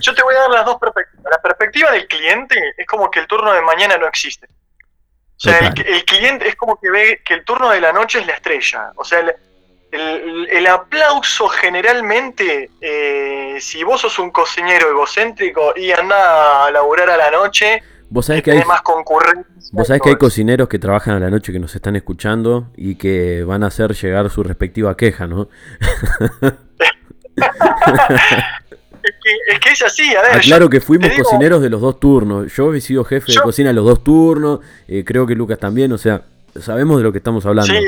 yo 0.00 0.14
te 0.14 0.22
voy 0.22 0.34
a 0.36 0.40
dar 0.40 0.50
las 0.50 0.64
dos 0.64 0.78
perspectivas. 0.78 1.24
La 1.30 1.42
perspectiva 1.42 1.90
del 1.92 2.08
cliente 2.08 2.74
es 2.78 2.86
como 2.86 3.10
que 3.10 3.20
el 3.20 3.26
turno 3.26 3.52
de 3.52 3.60
mañana 3.60 3.98
no 3.98 4.06
existe. 4.06 4.46
O 5.36 5.40
sea, 5.40 5.58
el, 5.58 6.04
cliente 6.04 6.48
es 6.48 6.56
como 6.56 6.80
que 6.80 6.90
ve 6.90 7.20
que 7.24 7.34
el 7.34 7.44
turno 7.44 7.68
de 7.68 7.80
la 7.80 7.92
noche 7.92 8.20
es 8.20 8.26
la 8.26 8.32
estrella. 8.32 8.92
O 8.96 9.04
sea, 9.04 9.18
el, 9.18 9.34
aplauso 10.74 11.48
generalmente, 11.48 12.70
eh, 12.80 13.56
si 13.60 13.82
vos 13.84 14.00
sos 14.00 14.18
un 14.18 14.30
cocinero 14.30 14.90
egocéntrico 14.90 15.72
y 15.76 15.92
anda 15.92 16.66
a 16.66 16.70
laburar 16.70 17.10
a 17.10 17.16
la 17.16 17.30
noche, 17.30 17.82
vos 18.10 18.26
sabés 18.26 18.42
que 18.42 18.52
hay 18.52 18.64
más 18.64 18.82
concurrencia. 18.82 19.44
Vos 19.72 19.86
sabés 19.86 20.02
que 20.02 20.10
hay 20.10 20.16
cocineros 20.16 20.68
que 20.68 20.78
trabajan 20.78 21.14
a 21.14 21.20
la 21.20 21.30
noche 21.30 21.52
que 21.52 21.58
nos 21.58 21.74
están 21.74 21.96
escuchando 21.96 22.68
y 22.76 22.96
que 22.96 23.44
van 23.44 23.64
a 23.64 23.68
hacer 23.68 23.92
llegar 23.94 24.30
su 24.30 24.42
respectiva 24.42 24.96
queja, 24.96 25.26
¿no? 25.26 25.48
Es 29.46 29.60
que, 29.60 29.70
es 29.70 29.82
así, 29.82 30.14
a 30.14 30.22
ver. 30.22 30.40
Claro 30.40 30.70
que 30.70 30.80
fuimos 30.80 31.10
cocineros 31.10 31.60
de 31.60 31.68
los 31.68 31.80
dos 31.80 32.00
turnos. 32.00 32.54
Yo 32.54 32.72
he 32.74 32.80
sido 32.80 33.04
jefe 33.04 33.32
de 33.32 33.40
cocina 33.40 33.68
de 33.68 33.74
los 33.74 33.84
dos 33.84 34.02
turnos. 34.02 34.60
Eh, 34.88 35.04
creo 35.04 35.26
que 35.26 35.34
Lucas 35.34 35.58
también. 35.58 35.92
O 35.92 35.98
sea, 35.98 36.22
sabemos 36.60 36.98
de 36.98 37.02
lo 37.02 37.12
que 37.12 37.18
estamos 37.18 37.44
hablando. 37.44 37.72
Sí, 37.72 37.84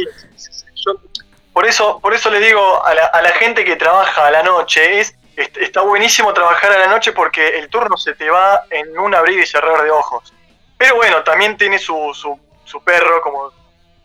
por 1.57 1.65
eso, 1.65 1.99
por 2.01 2.13
eso 2.13 2.29
le 2.29 2.39
digo 2.39 2.85
a 2.85 2.93
la, 2.95 3.33
gente 3.39 3.65
que 3.65 3.77
trabaja 3.77 4.27
a 4.27 4.31
la 4.31 4.43
noche, 4.43 5.01
es, 5.01 5.17
está 5.35 5.81
buenísimo 5.81 6.35
trabajar 6.35 6.71
a 6.71 6.81
la 6.81 6.87
noche 6.87 7.13
porque 7.13 7.57
el 7.57 7.71
turno 7.71 7.97
se 7.97 8.13
te 8.13 8.29
va 8.29 8.65
en 8.69 8.99
un 8.99 9.15
abrir 9.15 9.41
y 9.41 9.47
cerrar 9.47 9.83
de 9.83 9.91
ojos. 9.91 10.35
Pero 10.77 10.97
bueno, 10.97 11.25
también 11.25 11.57
tiene 11.57 11.79
su, 11.79 12.13
su, 12.13 12.85
perro, 12.85 13.23
como 13.23 13.51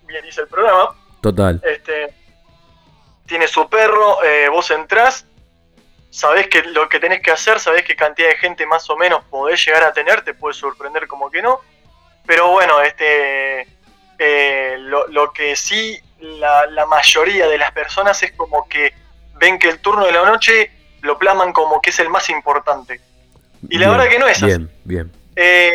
bien 0.08 0.24
dice 0.24 0.40
el 0.40 0.48
programa. 0.48 0.96
Total. 1.20 1.60
Este, 1.66 2.14
tiene 3.26 3.50
su 3.50 3.68
perro, 3.68 4.24
eh, 4.24 4.48
vos 4.48 4.72
entrás 4.72 5.26
sabés 6.10 6.48
que 6.48 6.64
lo 6.64 6.88
que 6.88 7.02
tenés 7.02 7.22
que 7.22 7.32
hacer, 7.32 7.60
sabés 7.60 7.84
qué 7.84 7.98
cantidad 7.98 8.30
de 8.30 8.38
gente 8.38 8.66
más 8.66 8.90
o 8.90 8.96
menos 8.96 9.26
podés 9.26 9.66
llegar 9.66 9.84
a 9.84 9.92
tener, 9.92 10.22
te 10.22 10.34
puede 10.34 10.54
sorprender 10.54 11.06
como 11.06 11.30
que 11.30 11.42
no. 11.42 11.60
Pero 12.26 12.48
bueno, 12.48 12.80
este 12.80 13.68
eh, 14.20 14.78
lo, 14.78 15.34
que 15.34 15.56
sí 15.56 16.00
la, 16.22 16.86
mayoría 16.86 17.48
de 17.48 17.58
las 17.58 17.72
personas 17.72 18.22
es 18.24 18.32
como 18.34 18.68
que 18.68 18.94
ven 19.36 19.60
que 19.60 19.70
el 19.70 19.80
turno 19.80 20.06
de 20.06 20.12
la 20.12 20.24
noche 20.24 20.72
lo 21.02 21.18
plaman 21.18 21.52
como 21.52 21.82
que 21.82 21.90
es 21.90 22.00
el 22.00 22.10
más 22.10 22.30
importante. 22.30 23.02
Y 23.70 23.78
la 23.78 23.90
verdad 23.90 24.10
que 24.10 24.20
no 24.20 24.28
es 24.28 24.38
así. 24.38 24.46
Bien, 24.46 24.72
bien. 24.84 25.12
Eh, 25.36 25.72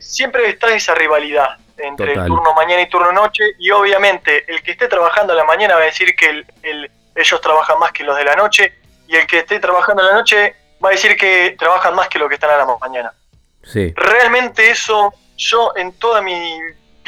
siempre 0.00 0.48
está 0.48 0.74
esa 0.74 0.94
rivalidad 0.94 1.56
entre 1.76 2.12
el 2.12 2.26
turno 2.26 2.52
mañana 2.54 2.82
y 2.82 2.88
turno 2.88 3.12
noche 3.12 3.44
y 3.58 3.70
obviamente 3.70 4.44
el 4.52 4.62
que 4.62 4.72
esté 4.72 4.88
trabajando 4.88 5.32
a 5.32 5.36
la 5.36 5.44
mañana 5.44 5.74
va 5.74 5.82
a 5.82 5.84
decir 5.84 6.16
que 6.16 6.44
ellos 7.14 7.40
trabajan 7.40 7.78
más 7.78 7.92
que 7.92 8.02
los 8.02 8.16
de 8.16 8.24
la 8.24 8.34
noche 8.34 8.74
y 9.06 9.16
el 9.16 9.26
que 9.26 9.38
esté 9.38 9.60
trabajando 9.60 10.02
en 10.02 10.08
la 10.08 10.14
noche 10.14 10.56
va 10.84 10.90
a 10.90 10.92
decir 10.92 11.16
que 11.16 11.54
trabajan 11.58 11.94
más 11.94 12.08
que 12.08 12.18
lo 12.18 12.28
que 12.28 12.34
están 12.34 12.50
a 12.50 12.56
la 12.56 12.66
mañana. 12.80 13.12
Sí. 13.62 13.92
Realmente 13.96 14.70
eso, 14.70 15.12
yo 15.36 15.72
en 15.76 15.92
toda 15.92 16.20
mi 16.20 16.58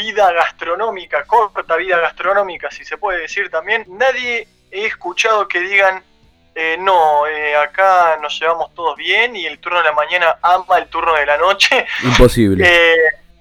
vida 0.00 0.32
gastronómica, 0.32 1.24
corta 1.24 1.76
vida 1.76 1.98
gastronómica, 1.98 2.70
si 2.70 2.84
se 2.84 2.96
puede 2.96 3.20
decir 3.20 3.50
también, 3.50 3.84
nadie 3.88 4.48
he 4.70 4.86
escuchado 4.86 5.46
que 5.46 5.60
digan, 5.60 6.02
eh, 6.54 6.76
no, 6.78 7.26
eh, 7.26 7.56
acá 7.56 8.18
nos 8.20 8.38
llevamos 8.38 8.74
todos 8.74 8.96
bien 8.96 9.36
y 9.36 9.46
el 9.46 9.58
turno 9.58 9.78
de 9.78 9.84
la 9.84 9.92
mañana 9.92 10.38
ama 10.42 10.78
el 10.78 10.88
turno 10.88 11.14
de 11.14 11.26
la 11.26 11.36
noche. 11.36 11.86
Imposible. 12.02 12.64
Eh, 12.66 12.96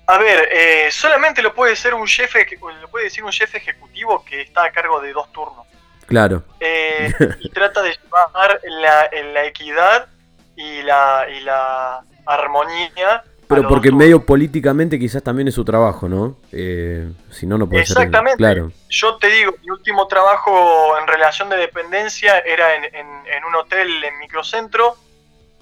a 0.07 0.17
ver, 0.17 0.91
solamente 0.91 1.41
lo 1.41 1.53
puede 1.53 1.75
ser 1.75 1.93
un 1.93 2.07
jefe, 2.07 2.47
lo 2.81 2.89
puede 2.89 3.05
decir 3.05 3.23
un 3.23 3.31
jefe 3.31 3.59
ejecutivo 3.59 4.25
que 4.25 4.41
está 4.41 4.63
a 4.63 4.71
cargo 4.71 4.99
de 4.99 5.13
dos 5.13 5.31
turnos. 5.31 5.67
Claro. 6.07 6.43
Eh, 6.59 7.13
y 7.41 7.49
trata 7.53 7.83
de 7.83 7.91
llevar 7.91 8.59
la, 8.63 9.09
la 9.33 9.45
equidad 9.45 10.07
y 10.55 10.81
la, 10.81 11.27
y 11.29 11.41
la 11.41 12.01
armonía. 12.25 13.23
Pero 13.49 13.67
porque 13.67 13.91
medio 13.91 14.23
políticamente 14.23 14.99
quizás 14.99 15.23
también 15.23 15.47
es 15.47 15.55
su 15.55 15.65
trabajo, 15.65 16.07
¿no? 16.07 16.37
Eh, 16.51 17.11
si 17.31 17.47
no, 17.47 17.57
no 17.57 17.67
puede 17.67 17.81
Exactamente. 17.81 18.37
Claro. 18.37 18.71
Yo 18.87 19.17
te 19.17 19.27
digo, 19.27 19.55
mi 19.63 19.71
último 19.71 20.07
trabajo 20.07 20.95
en 20.99 21.07
relación 21.07 21.49
de 21.49 21.57
dependencia 21.57 22.37
era 22.39 22.75
en, 22.75 22.83
en, 22.85 23.43
un 23.43 23.55
hotel 23.55 24.03
en 24.03 24.19
microcentro. 24.19 24.97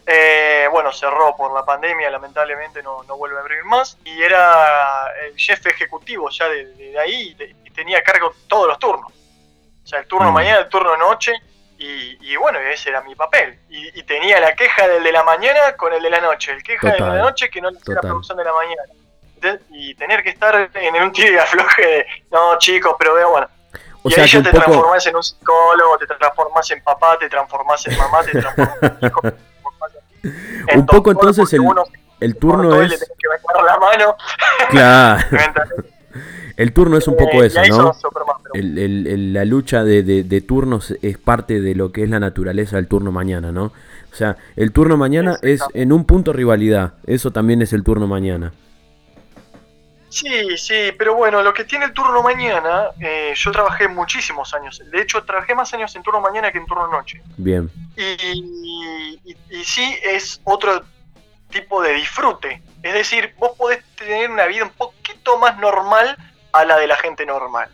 Eh, 0.05 0.67
bueno, 0.69 0.91
cerró 0.91 1.33
por 1.37 1.53
la 1.53 1.63
pandemia, 1.63 2.09
lamentablemente 2.09 2.83
no, 2.83 3.03
no, 3.03 3.15
vuelve 3.15 3.37
a 3.37 3.39
abrir 3.39 3.63
más. 3.63 3.97
Y 4.03 4.21
era 4.21 5.09
el 5.25 5.37
jefe 5.37 5.69
ejecutivo 5.69 6.29
ya 6.29 6.49
de, 6.49 6.65
de 6.65 6.99
ahí 6.99 7.37
y 7.63 7.71
tenía 7.71 7.99
a 7.99 8.03
cargo 8.03 8.33
todos 8.49 8.67
los 8.67 8.79
turnos. 8.79 9.13
O 9.85 9.87
sea, 9.87 9.99
el 9.99 10.07
turno 10.07 10.29
mm. 10.31 10.33
mañana, 10.33 10.59
el 10.59 10.67
turno 10.67 10.97
noche, 10.97 11.31
y, 11.79 12.35
bueno, 12.37 12.59
ese 12.59 12.89
era 12.89 13.01
mi 13.01 13.15
papel. 13.15 13.59
Y, 13.69 14.03
tenía 14.03 14.39
la 14.39 14.55
queja 14.55 14.87
del 14.87 15.03
de 15.03 15.11
la 15.11 15.23
mañana 15.23 15.75
con 15.75 15.93
el 15.93 16.01
de 16.01 16.09
la 16.09 16.19
noche, 16.19 16.51
el 16.51 16.63
queja 16.63 16.91
del 16.91 17.03
de 17.03 17.09
la 17.09 17.21
noche 17.21 17.49
que 17.49 17.61
no 17.61 17.69
le 17.69 17.79
la 17.85 18.01
producción 18.01 18.37
de 18.37 18.43
la 18.43 18.53
mañana. 18.53 19.61
y 19.69 19.93
tener 19.95 20.23
que 20.23 20.29
estar 20.29 20.69
en 20.73 21.03
un 21.03 21.11
tiro 21.11 21.33
de 21.33 21.39
afloje 21.39 21.81
de, 21.85 22.05
no 22.31 22.57
chicos, 22.57 22.95
pero 22.97 23.13
veo, 23.13 23.29
bueno. 23.29 23.47
y 24.05 24.19
ahí 24.19 24.27
ya 24.27 24.41
te 24.41 24.51
transformás 24.51 25.05
en 25.05 25.15
un 25.15 25.23
psicólogo, 25.23 25.97
te 25.97 26.07
transformás 26.07 26.71
en 26.71 26.83
papá, 26.83 27.17
te 27.19 27.29
transformás 27.29 27.87
en 27.87 27.97
mamá, 27.97 28.23
te 28.23 28.31
transformás 28.31 28.79
en 28.81 29.07
hijo, 29.07 29.21
un 30.75 30.85
poco 30.85 31.11
entonces 31.11 31.53
el, 31.53 31.61
el 32.19 32.37
turno 32.37 32.81
es... 32.81 32.99
que 32.99 33.27
la 33.63 33.77
mano. 33.77 34.17
Claro. 34.69 35.23
El 36.57 36.73
turno 36.73 36.97
es 36.97 37.07
un 37.07 37.15
poco 37.15 37.43
eh, 37.43 37.47
eso, 37.47 37.61
¿no? 37.67 37.95
la 38.53 39.45
lucha 39.45 39.83
de, 39.83 40.41
turnos 40.41 40.91
es 41.03 41.17
parte 41.19 41.61
de 41.61 41.75
lo 41.75 41.91
que 41.91 42.03
es 42.03 42.09
la 42.09 42.19
naturaleza 42.19 42.77
del 42.77 42.87
turno 42.87 43.11
mañana, 43.11 43.51
¿no? 43.51 43.65
O 44.11 44.15
sea, 44.15 44.37
el 44.55 44.71
turno 44.71 44.97
mañana 44.97 45.37
es 45.43 45.61
en 45.75 45.93
un 45.93 46.05
punto 46.05 46.33
rivalidad, 46.33 46.95
eso 47.05 47.31
también 47.31 47.61
es 47.61 47.73
el 47.73 47.83
turno 47.83 48.07
mañana. 48.07 48.53
Sí, 50.09 50.57
sí, 50.57 50.93
pero 50.97 51.13
bueno, 51.13 51.43
lo 51.43 51.53
que 51.53 51.63
tiene 51.65 51.85
el 51.85 51.93
turno 51.93 52.23
mañana, 52.23 52.87
eh, 52.99 53.33
yo 53.35 53.51
trabajé 53.51 53.87
muchísimos 53.87 54.51
años. 54.55 54.81
De 54.91 55.01
hecho, 55.01 55.23
trabajé 55.23 55.53
más 55.53 55.71
años 55.75 55.95
en 55.95 56.01
turno 56.01 56.21
mañana 56.21 56.51
que 56.51 56.57
en 56.57 56.65
turno 56.65 56.87
noche. 56.87 57.21
Bien. 57.35 57.69
Y, 57.95 59.19
y, 59.25 59.63
sí 59.63 59.95
es 60.01 60.41
otro 60.43 60.83
tipo 61.51 61.83
de 61.83 61.93
disfrute. 61.93 62.63
Es 62.81 62.93
decir, 62.93 63.35
vos 63.37 63.51
podés 63.57 63.83
tener 63.95 64.31
una 64.31 64.47
vida 64.47 64.63
un 64.63 64.71
poquito 64.71 65.37
más 65.37 65.59
normal 65.59 66.17
a 66.59 66.65
la 66.65 66.77
de 66.77 66.87
la 66.87 66.97
gente 66.97 67.25
normal. 67.25 67.69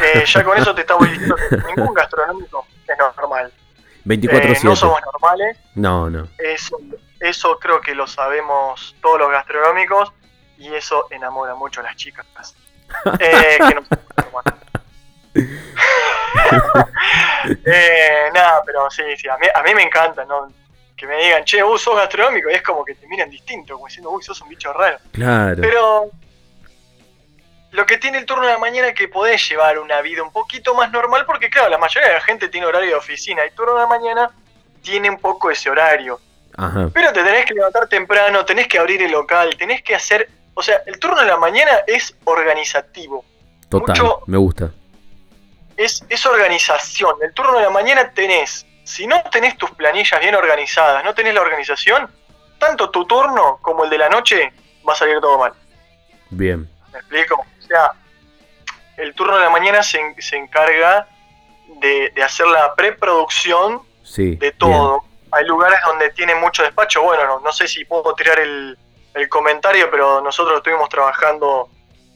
Eh, 0.00 0.24
ya 0.26 0.44
con 0.44 0.58
eso 0.58 0.74
te 0.74 0.82
estamos 0.82 1.08
diciendo 1.08 1.36
que 1.36 1.56
ningún 1.76 1.94
gastronómico 1.94 2.66
es 2.86 2.98
normal. 3.16 3.52
24 4.04 4.50
eh, 4.50 4.58
no 4.62 4.76
somos 4.76 5.00
normales. 5.12 5.58
No, 5.74 6.10
no. 6.10 6.28
Eso, 6.38 6.78
eso 7.20 7.58
creo 7.58 7.80
que 7.80 7.94
lo 7.94 8.06
sabemos 8.06 8.94
todos 9.00 9.18
los 9.18 9.30
gastronómicos 9.30 10.12
y 10.58 10.72
eso 10.74 11.06
enamora 11.10 11.54
mucho 11.54 11.80
a 11.80 11.84
las 11.84 11.96
chicas. 11.96 12.26
Eh, 13.18 13.58
que 13.58 13.74
no 13.74 13.82
eh, 17.66 18.30
nada, 18.32 18.62
pero 18.64 18.90
sí, 18.90 19.02
sí, 19.16 19.28
a 19.28 19.36
mí, 19.36 19.46
a 19.54 19.62
mí 19.62 19.74
me 19.74 19.82
encanta, 19.82 20.24
¿no? 20.24 20.48
Que 20.96 21.06
me 21.06 21.16
digan, 21.16 21.44
che, 21.44 21.62
vos 21.62 21.82
sos 21.82 21.94
gastronómico, 21.94 22.48
y 22.48 22.54
es 22.54 22.62
como 22.62 22.82
que 22.84 22.94
te 22.94 23.06
miran 23.06 23.28
distinto, 23.28 23.74
como 23.74 23.86
diciendo, 23.86 24.10
uy, 24.10 24.22
sos 24.22 24.40
un 24.40 24.48
bicho 24.48 24.72
raro. 24.72 24.98
Claro. 25.12 25.60
Pero 25.60 26.10
lo 27.76 27.84
que 27.84 27.98
tiene 27.98 28.16
el 28.16 28.24
turno 28.24 28.46
de 28.46 28.54
la 28.54 28.58
mañana 28.58 28.88
es 28.88 28.94
que 28.94 29.06
podés 29.06 29.46
llevar 29.46 29.78
una 29.78 30.00
vida 30.00 30.22
un 30.22 30.32
poquito 30.32 30.74
más 30.74 30.90
normal, 30.90 31.24
porque 31.26 31.50
claro, 31.50 31.68
la 31.68 31.76
mayoría 31.76 32.08
de 32.08 32.14
la 32.14 32.22
gente 32.22 32.48
tiene 32.48 32.66
horario 32.66 32.88
de 32.88 32.94
oficina 32.94 33.44
y 33.44 33.48
el 33.48 33.54
turno 33.54 33.74
de 33.74 33.80
la 33.80 33.86
mañana 33.86 34.30
tiene 34.80 35.10
un 35.10 35.18
poco 35.18 35.50
ese 35.50 35.68
horario. 35.68 36.18
Pero 36.94 37.12
te 37.12 37.22
tenés 37.22 37.44
que 37.44 37.52
levantar 37.52 37.86
temprano, 37.86 38.46
tenés 38.46 38.66
que 38.66 38.78
abrir 38.78 39.02
el 39.02 39.12
local, 39.12 39.54
tenés 39.58 39.82
que 39.82 39.94
hacer. 39.94 40.26
O 40.54 40.62
sea, 40.62 40.80
el 40.86 40.98
turno 40.98 41.20
de 41.20 41.26
la 41.26 41.36
mañana 41.36 41.70
es 41.86 42.16
organizativo. 42.24 43.26
Total, 43.68 43.94
me 44.24 44.38
gusta. 44.38 44.70
Es, 45.76 46.02
es 46.08 46.24
organización. 46.24 47.16
El 47.20 47.34
turno 47.34 47.58
de 47.58 47.64
la 47.64 47.70
mañana 47.70 48.10
tenés, 48.10 48.64
si 48.84 49.06
no 49.06 49.22
tenés 49.30 49.58
tus 49.58 49.70
planillas 49.72 50.18
bien 50.18 50.34
organizadas, 50.34 51.04
no 51.04 51.14
tenés 51.14 51.34
la 51.34 51.42
organización, 51.42 52.08
tanto 52.58 52.88
tu 52.88 53.04
turno 53.04 53.58
como 53.60 53.84
el 53.84 53.90
de 53.90 53.98
la 53.98 54.08
noche 54.08 54.50
va 54.88 54.94
a 54.94 54.96
salir 54.96 55.20
todo 55.20 55.38
mal. 55.38 55.52
Bien. 56.30 56.66
¿Me 56.90 57.00
explico? 57.00 57.44
O 57.66 57.68
sea, 57.68 57.92
el 58.96 59.14
turno 59.14 59.36
de 59.36 59.44
la 59.44 59.50
mañana 59.50 59.82
se, 59.82 59.98
se 60.18 60.36
encarga 60.36 61.08
de, 61.80 62.22
hacer 62.22 62.46
la 62.46 62.74
preproducción 62.74 63.82
de 64.16 64.54
todo. 64.56 65.02
Hay 65.32 65.44
lugares 65.44 65.78
donde 65.84 66.10
tiene 66.10 66.34
mucho 66.36 66.62
despacho. 66.62 67.02
Bueno, 67.02 67.40
no, 67.40 67.52
sé 67.52 67.66
si 67.66 67.84
puedo 67.84 68.14
tirar 68.14 68.38
el, 68.38 68.78
comentario, 69.28 69.90
pero 69.90 70.20
nosotros 70.20 70.58
estuvimos 70.58 70.88
trabajando 70.88 71.68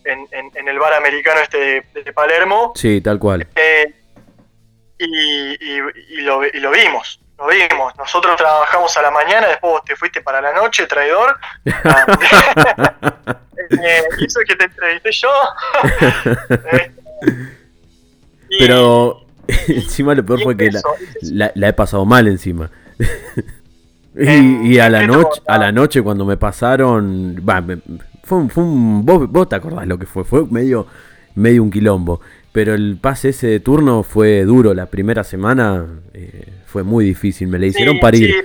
en, 0.04 0.68
el 0.68 0.78
bar 0.78 0.94
americano 0.94 1.40
este 1.40 1.84
de, 1.92 2.12
Palermo. 2.12 2.72
Sí, 2.76 3.00
tal 3.00 3.18
cual. 3.18 3.46
Eh, 3.56 3.94
y, 4.98 6.20
lo, 6.22 6.40
vimos, 6.70 7.20
lo 7.38 7.46
vimos. 7.48 7.96
Nosotros 7.96 8.36
trabajamos 8.36 8.96
a 8.96 9.02
la 9.02 9.10
mañana, 9.10 9.48
después 9.48 9.72
vos 9.72 9.84
te 9.84 9.96
fuiste 9.96 10.20
para 10.20 10.40
la 10.40 10.52
noche, 10.52 10.86
traidor. 10.86 11.38
eh, 13.70 14.02
hizo 14.18 14.40
que 14.46 14.56
te 14.56 14.64
entrevisté 14.64 15.10
yo. 15.12 15.28
Pero 18.58 19.26
encima 19.68 20.14
lo 20.14 20.24
peor 20.24 20.42
fue 20.42 20.56
que 20.56 20.70
la, 21.22 21.52
he 21.54 21.72
pasado 21.72 22.04
mal 22.04 22.26
encima. 22.28 22.70
y, 24.14 24.78
a 24.78 24.90
la 24.90 25.06
noche, 25.06 25.42
a 25.46 25.58
la 25.58 25.72
noche 25.72 26.02
cuando 26.02 26.24
me 26.24 26.36
pasaron, 26.36 27.42
fue 28.24 28.38
un, 28.38 29.04
vos, 29.04 29.48
te 29.48 29.56
acordás 29.56 29.86
lo 29.86 29.98
que 29.98 30.06
fue, 30.06 30.24
fue 30.24 30.44
medio, 30.46 30.86
medio 31.34 31.62
un 31.62 31.70
quilombo. 31.70 32.20
Pero 32.52 32.74
el 32.74 32.98
pase 33.00 33.28
ese 33.28 33.46
de 33.46 33.60
turno 33.60 34.02
fue 34.02 34.42
duro. 34.44 34.74
La 34.74 34.86
primera 34.86 35.22
semana 35.22 35.86
eh, 36.12 36.48
fue 36.66 36.82
muy 36.82 37.04
difícil. 37.04 37.46
Me 37.46 37.60
le 37.60 37.68
hicieron 37.68 38.00
parir. 38.00 38.44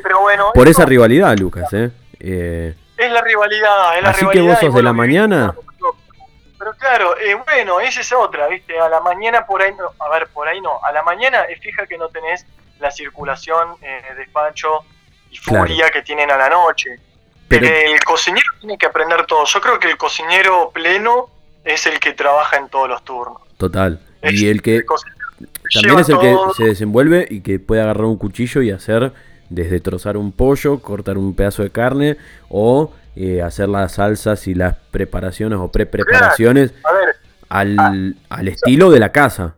por 0.54 0.68
esa 0.68 0.86
rivalidad, 0.86 1.36
Lucas. 1.40 1.74
¿eh? 1.74 1.90
Eh, 2.20 2.76
es 2.98 3.12
la 3.12 3.22
rivalidad. 3.22 3.98
Es 3.98 4.04
la 4.04 4.10
así 4.10 4.26
que 4.32 4.42
vos 4.42 4.60
sos 4.60 4.74
de 4.74 4.84
la 4.84 4.94
mañana. 4.94 5.56
Pero 6.58 6.74
claro, 6.78 7.18
eh, 7.18 7.36
bueno, 7.46 7.80
esa 7.80 8.02
es 8.02 8.12
otra, 8.14 8.48
¿viste? 8.48 8.80
A 8.80 8.90
la 8.90 9.02
mañana 9.02 9.46
por 9.46 9.62
ahí 9.62 9.74
no, 9.74 9.92
a 10.04 10.10
ver, 10.10 10.28
por 10.30 10.48
ahí 10.48 10.62
no. 10.62 10.80
A 10.84 10.92
la 10.92 11.04
mañana 11.04 11.44
es 11.44 11.60
fija 11.60 11.86
que 11.86 11.98
no 11.98 12.10
tenés 12.10 12.46
la 12.80 12.92
circulación, 12.92 13.76
eh, 13.82 14.02
despacho 14.18 14.80
y 15.30 15.38
furia 15.38 15.90
que 15.92 16.02
tienen 16.02 16.32
a 16.32 16.38
la 16.38 16.50
noche. 16.50 17.00
Pero 17.48 17.68
el 17.68 18.00
cocinero 18.04 18.48
tiene 18.60 18.78
que 18.78 18.88
aprender 18.88 19.26
todo. 19.26 19.46
Yo 19.46 19.62
creo 19.62 19.80
que 19.80 19.90
el 19.90 19.98
cocinero 19.98 20.72
pleno 20.74 21.30
es 21.64 21.86
el 21.86 22.00
que 22.00 22.14
trabaja 22.14 22.58
en 22.58 22.70
todos 22.70 22.90
los 22.90 23.04
turnos. 23.04 23.42
Total. 23.58 24.00
y 24.24 24.48
el 24.48 24.62
que 24.62 24.84
también 25.74 26.00
es 26.00 26.10
el 26.10 26.20
que 26.20 26.36
se 26.56 26.64
desenvuelve 26.64 27.28
y 27.30 27.42
que 27.42 27.60
puede 27.60 27.82
agarrar 27.82 28.06
un 28.06 28.18
cuchillo 28.18 28.62
y 28.62 28.72
hacer 28.72 29.14
desde 29.50 29.80
trozar 29.80 30.18
un 30.18 30.32
pollo, 30.32 30.82
cortar 30.82 31.18
un 31.18 31.36
pedazo 31.36 31.64
de 31.64 31.72
carne 31.72 32.18
o 32.50 32.92
eh, 33.16 33.42
hacer 33.42 33.70
las 33.70 33.94
salsas 33.94 34.48
y 34.48 34.56
las 34.56 34.76
preparaciones 34.92 35.60
o 35.60 35.72
pre-preparaciones 35.72 36.74
al, 37.50 37.78
ah, 37.80 37.94
al, 38.30 38.48
estilo 38.48 38.90
de 38.90 39.00
la 39.00 39.12
casa. 39.12 39.56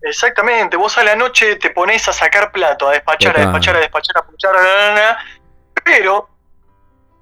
Exactamente, 0.00 0.76
vos 0.76 0.96
a 0.98 1.04
la 1.04 1.16
noche 1.16 1.56
te 1.56 1.70
pones 1.70 2.06
a 2.08 2.12
sacar 2.12 2.52
plato, 2.52 2.88
a 2.88 2.92
despachar, 2.92 3.36
a 3.38 3.40
despachar, 3.40 3.76
a 3.76 3.80
despachar, 3.80 4.16
a 4.16 4.20
despachar, 4.22 5.16
pero 5.82 6.28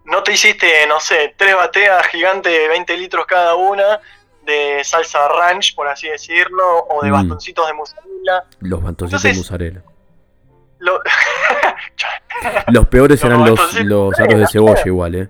no 0.04 0.22
te 0.22 0.32
hiciste, 0.32 0.86
no 0.88 1.00
sé, 1.00 1.34
tres 1.36 1.54
bateas 1.54 2.06
gigantes 2.08 2.52
de 2.52 2.68
20 2.68 2.96
litros 2.96 3.24
cada 3.26 3.54
una 3.54 4.00
de 4.44 4.82
salsa 4.84 5.28
ranch, 5.28 5.74
por 5.74 5.88
así 5.88 6.08
decirlo, 6.08 6.86
o 6.88 7.02
de 7.02 7.10
mm. 7.10 7.12
bastoncitos 7.12 7.66
de 7.66 7.72
mozzarella. 7.72 8.44
Los 8.61 8.82
bastoncitos 8.82 9.22
de 9.22 9.35
mozzarella. 9.35 9.82
los 12.73 12.88
peores 12.88 13.23
eran 13.23 13.45
los, 13.45 13.75
los 13.85 14.18
aros 14.18 14.40
de 14.40 14.47
cebolla 14.49 14.83
igual, 14.85 15.14
¿eh? 15.14 15.29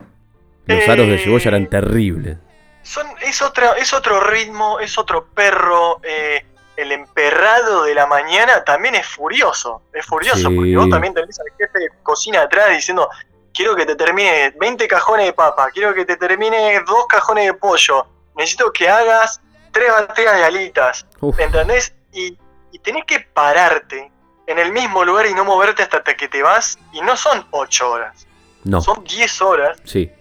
Los 0.66 0.88
aros 0.88 1.08
de 1.08 1.18
cebolla 1.18 1.48
eran 1.48 1.62
eh, 1.62 1.68
terribles. 1.70 2.38
Son, 2.82 3.06
es, 3.20 3.42
otra, 3.42 3.72
es 3.72 3.92
otro 3.92 4.20
ritmo, 4.20 4.80
es 4.80 4.96
otro 4.98 5.26
perro. 5.26 6.00
Eh, 6.02 6.44
el 6.76 6.90
emperrado 6.92 7.84
de 7.84 7.94
la 7.94 8.06
mañana 8.06 8.64
también 8.64 8.94
es 8.94 9.06
furioso. 9.06 9.82
Es 9.92 10.06
furioso 10.06 10.48
porque 10.54 10.76
vos 10.76 10.88
también 10.88 11.12
tenés 11.12 11.38
al 11.38 11.46
jefe 11.58 11.78
de 11.78 11.90
cocina 12.02 12.42
atrás 12.42 12.70
diciendo: 12.70 13.08
Quiero 13.52 13.76
que 13.76 13.84
te 13.84 13.94
termine 13.94 14.54
20 14.58 14.88
cajones 14.88 15.26
de 15.26 15.32
papa, 15.32 15.68
quiero 15.72 15.92
que 15.94 16.04
te 16.04 16.16
termine 16.16 16.80
dos 16.86 17.06
cajones 17.08 17.46
de 17.46 17.54
pollo. 17.54 18.06
Necesito 18.36 18.72
que 18.72 18.88
hagas 18.88 19.40
tres 19.70 19.90
bateas 19.90 20.36
de 20.36 20.44
alitas. 20.44 21.06
¿Entendés? 21.38 21.94
Y, 22.12 22.38
y 22.72 22.78
tenés 22.78 23.04
que 23.04 23.20
pararte 23.20 24.11
en 24.52 24.58
el 24.58 24.72
mismo 24.72 25.04
lugar 25.04 25.26
y 25.26 25.34
no 25.34 25.44
moverte 25.44 25.82
hasta 25.82 26.02
que 26.14 26.28
te 26.28 26.42
vas. 26.42 26.78
Y 26.92 27.00
no 27.00 27.16
son 27.16 27.46
8 27.50 27.90
horas. 27.90 28.26
No. 28.64 28.80
Son 28.80 29.02
10 29.02 29.42
horas. 29.42 29.78
Sí. 29.84 30.12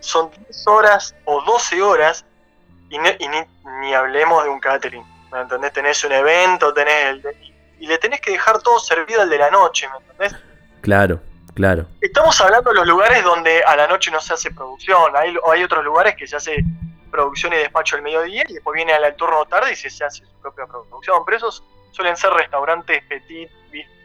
Son 0.00 0.30
10 0.30 0.66
horas 0.66 1.14
o 1.24 1.42
12 1.42 1.82
horas. 1.82 2.24
Y, 2.90 2.98
ni, 2.98 3.10
ni, 3.80 3.94
hablemos 3.94 4.44
de 4.44 4.50
un 4.50 4.60
catering. 4.60 5.04
¿Me 5.32 5.40
entendés? 5.40 5.72
Tenés 5.72 6.04
un 6.04 6.12
evento, 6.12 6.72
tenés 6.72 7.04
el. 7.06 7.22
y 7.80 7.86
le 7.86 7.98
tenés 7.98 8.20
que 8.20 8.30
dejar 8.30 8.62
todo 8.62 8.78
servido 8.78 9.20
al 9.22 9.28
de 9.28 9.38
la 9.38 9.50
noche, 9.50 9.88
¿me 9.88 9.98
entendés? 9.98 10.40
Claro, 10.80 11.20
claro. 11.54 11.86
Estamos 12.00 12.40
hablando 12.40 12.70
de 12.70 12.76
los 12.76 12.86
lugares 12.86 13.22
donde 13.22 13.62
a 13.62 13.76
la 13.76 13.86
noche 13.86 14.10
no 14.10 14.20
se 14.20 14.32
hace 14.32 14.50
producción. 14.50 15.14
Hay, 15.16 15.34
hay 15.52 15.62
otros 15.62 15.84
lugares 15.84 16.14
que 16.16 16.26
se 16.26 16.36
hace 16.36 16.64
producción 17.10 17.52
y 17.52 17.56
despacho 17.56 17.96
al 17.96 18.02
mediodía 18.02 18.44
y 18.48 18.54
después 18.54 18.74
viene 18.74 18.92
al 18.92 19.14
turno 19.16 19.44
tarde 19.46 19.72
y 19.72 19.76
se, 19.76 19.90
se 19.90 20.04
hace 20.04 20.24
su 20.24 20.40
propia 20.40 20.66
producción. 20.66 21.22
Pero 21.26 21.36
esos 21.36 21.62
suelen 21.90 22.16
ser 22.16 22.30
restaurantes 22.30 23.02
petit, 23.04 23.50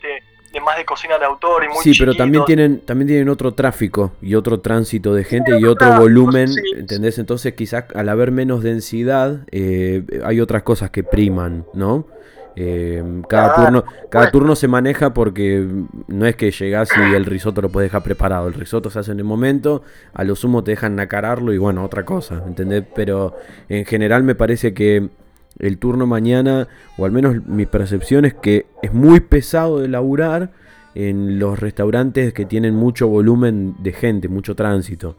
de 0.08 0.62
más 0.62 0.78
de 0.78 0.86
cocina 0.86 1.18
de 1.18 1.26
autor 1.26 1.64
y 1.64 1.68
muy 1.68 1.84
Sí, 1.84 1.94
pero 1.98 2.14
también 2.16 2.46
tienen 2.46 2.80
también 2.82 3.08
tienen 3.08 3.30
otro 3.30 3.54
tráfico 3.54 4.12
y 4.22 4.36
otro 4.36 4.60
tránsito 4.60 5.14
de 5.14 5.24
gente 5.24 5.58
y 5.60 5.66
otro 5.66 5.98
volumen, 6.00 6.50
¿entendés? 6.78 7.18
Entonces 7.18 7.54
quizás 7.54 7.86
al 7.96 8.08
haber 8.10 8.32
menos 8.32 8.62
densidad 8.62 9.42
eh, 9.52 10.04
hay 10.24 10.40
otras 10.40 10.64
cosas 10.64 10.92
que 10.92 11.04
priman, 11.04 11.66
¿no? 11.74 12.08
Eh, 12.56 13.04
cada 13.28 13.56
turno 13.56 13.84
cada 14.12 14.30
turno 14.30 14.56
se 14.56 14.68
maneja 14.68 15.12
porque 15.12 15.68
no 16.08 16.26
es 16.28 16.36
que 16.36 16.52
llegas 16.52 16.88
y 16.96 17.16
el 17.16 17.26
risotto 17.26 17.62
lo 17.62 17.70
puedes 17.70 17.90
dejar 17.90 18.04
preparado. 18.04 18.48
El 18.48 18.54
risotto 18.54 18.92
se 18.92 19.00
hace 19.00 19.12
en 19.12 19.18
el 19.18 19.26
momento, 19.26 19.82
a 20.14 20.24
lo 20.24 20.36
sumo 20.36 20.64
te 20.64 20.72
dejan 20.72 20.96
nacararlo 20.96 21.52
y 21.52 21.58
bueno, 21.58 21.84
otra 21.84 22.06
cosa, 22.06 22.44
¿entendés? 22.46 22.84
Pero 22.94 23.36
en 23.70 23.86
general 23.86 24.22
me 24.22 24.36
parece 24.36 24.76
que 24.76 25.10
el 25.60 25.78
turno 25.78 26.06
mañana, 26.06 26.68
o 26.98 27.06
al 27.06 27.12
menos 27.12 27.46
mi 27.46 27.66
percepción 27.66 28.26
es 28.26 28.34
que 28.34 28.66
es 28.82 28.94
muy 28.94 29.20
pesado 29.20 29.80
de 29.80 29.88
laburar 29.88 30.50
en 30.96 31.40
los 31.40 31.60
restaurantes 31.60 32.34
que 32.34 32.46
tienen 32.46 32.76
mucho 32.76 33.08
volumen 33.08 33.76
de 33.80 33.94
gente, 33.94 34.28
mucho 34.28 34.56
tránsito. 34.56 35.16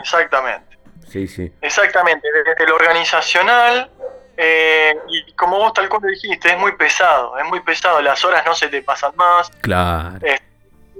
Exactamente. 0.00 0.78
Sí, 1.08 1.26
sí. 1.26 1.52
Exactamente, 1.60 2.28
desde 2.44 2.68
lo 2.68 2.76
organizacional, 2.76 3.90
eh, 4.36 4.96
y 5.08 5.32
como 5.32 5.58
vos 5.58 5.72
tal 5.72 5.88
cual 5.88 6.02
dijiste, 6.02 6.50
es 6.50 6.58
muy 6.58 6.72
pesado, 6.76 7.36
es 7.36 7.44
muy 7.46 7.60
pesado, 7.60 8.00
las 8.00 8.24
horas 8.24 8.44
no 8.46 8.54
se 8.54 8.68
te 8.68 8.82
pasan 8.82 9.12
más. 9.16 9.50
Claro. 9.60 10.18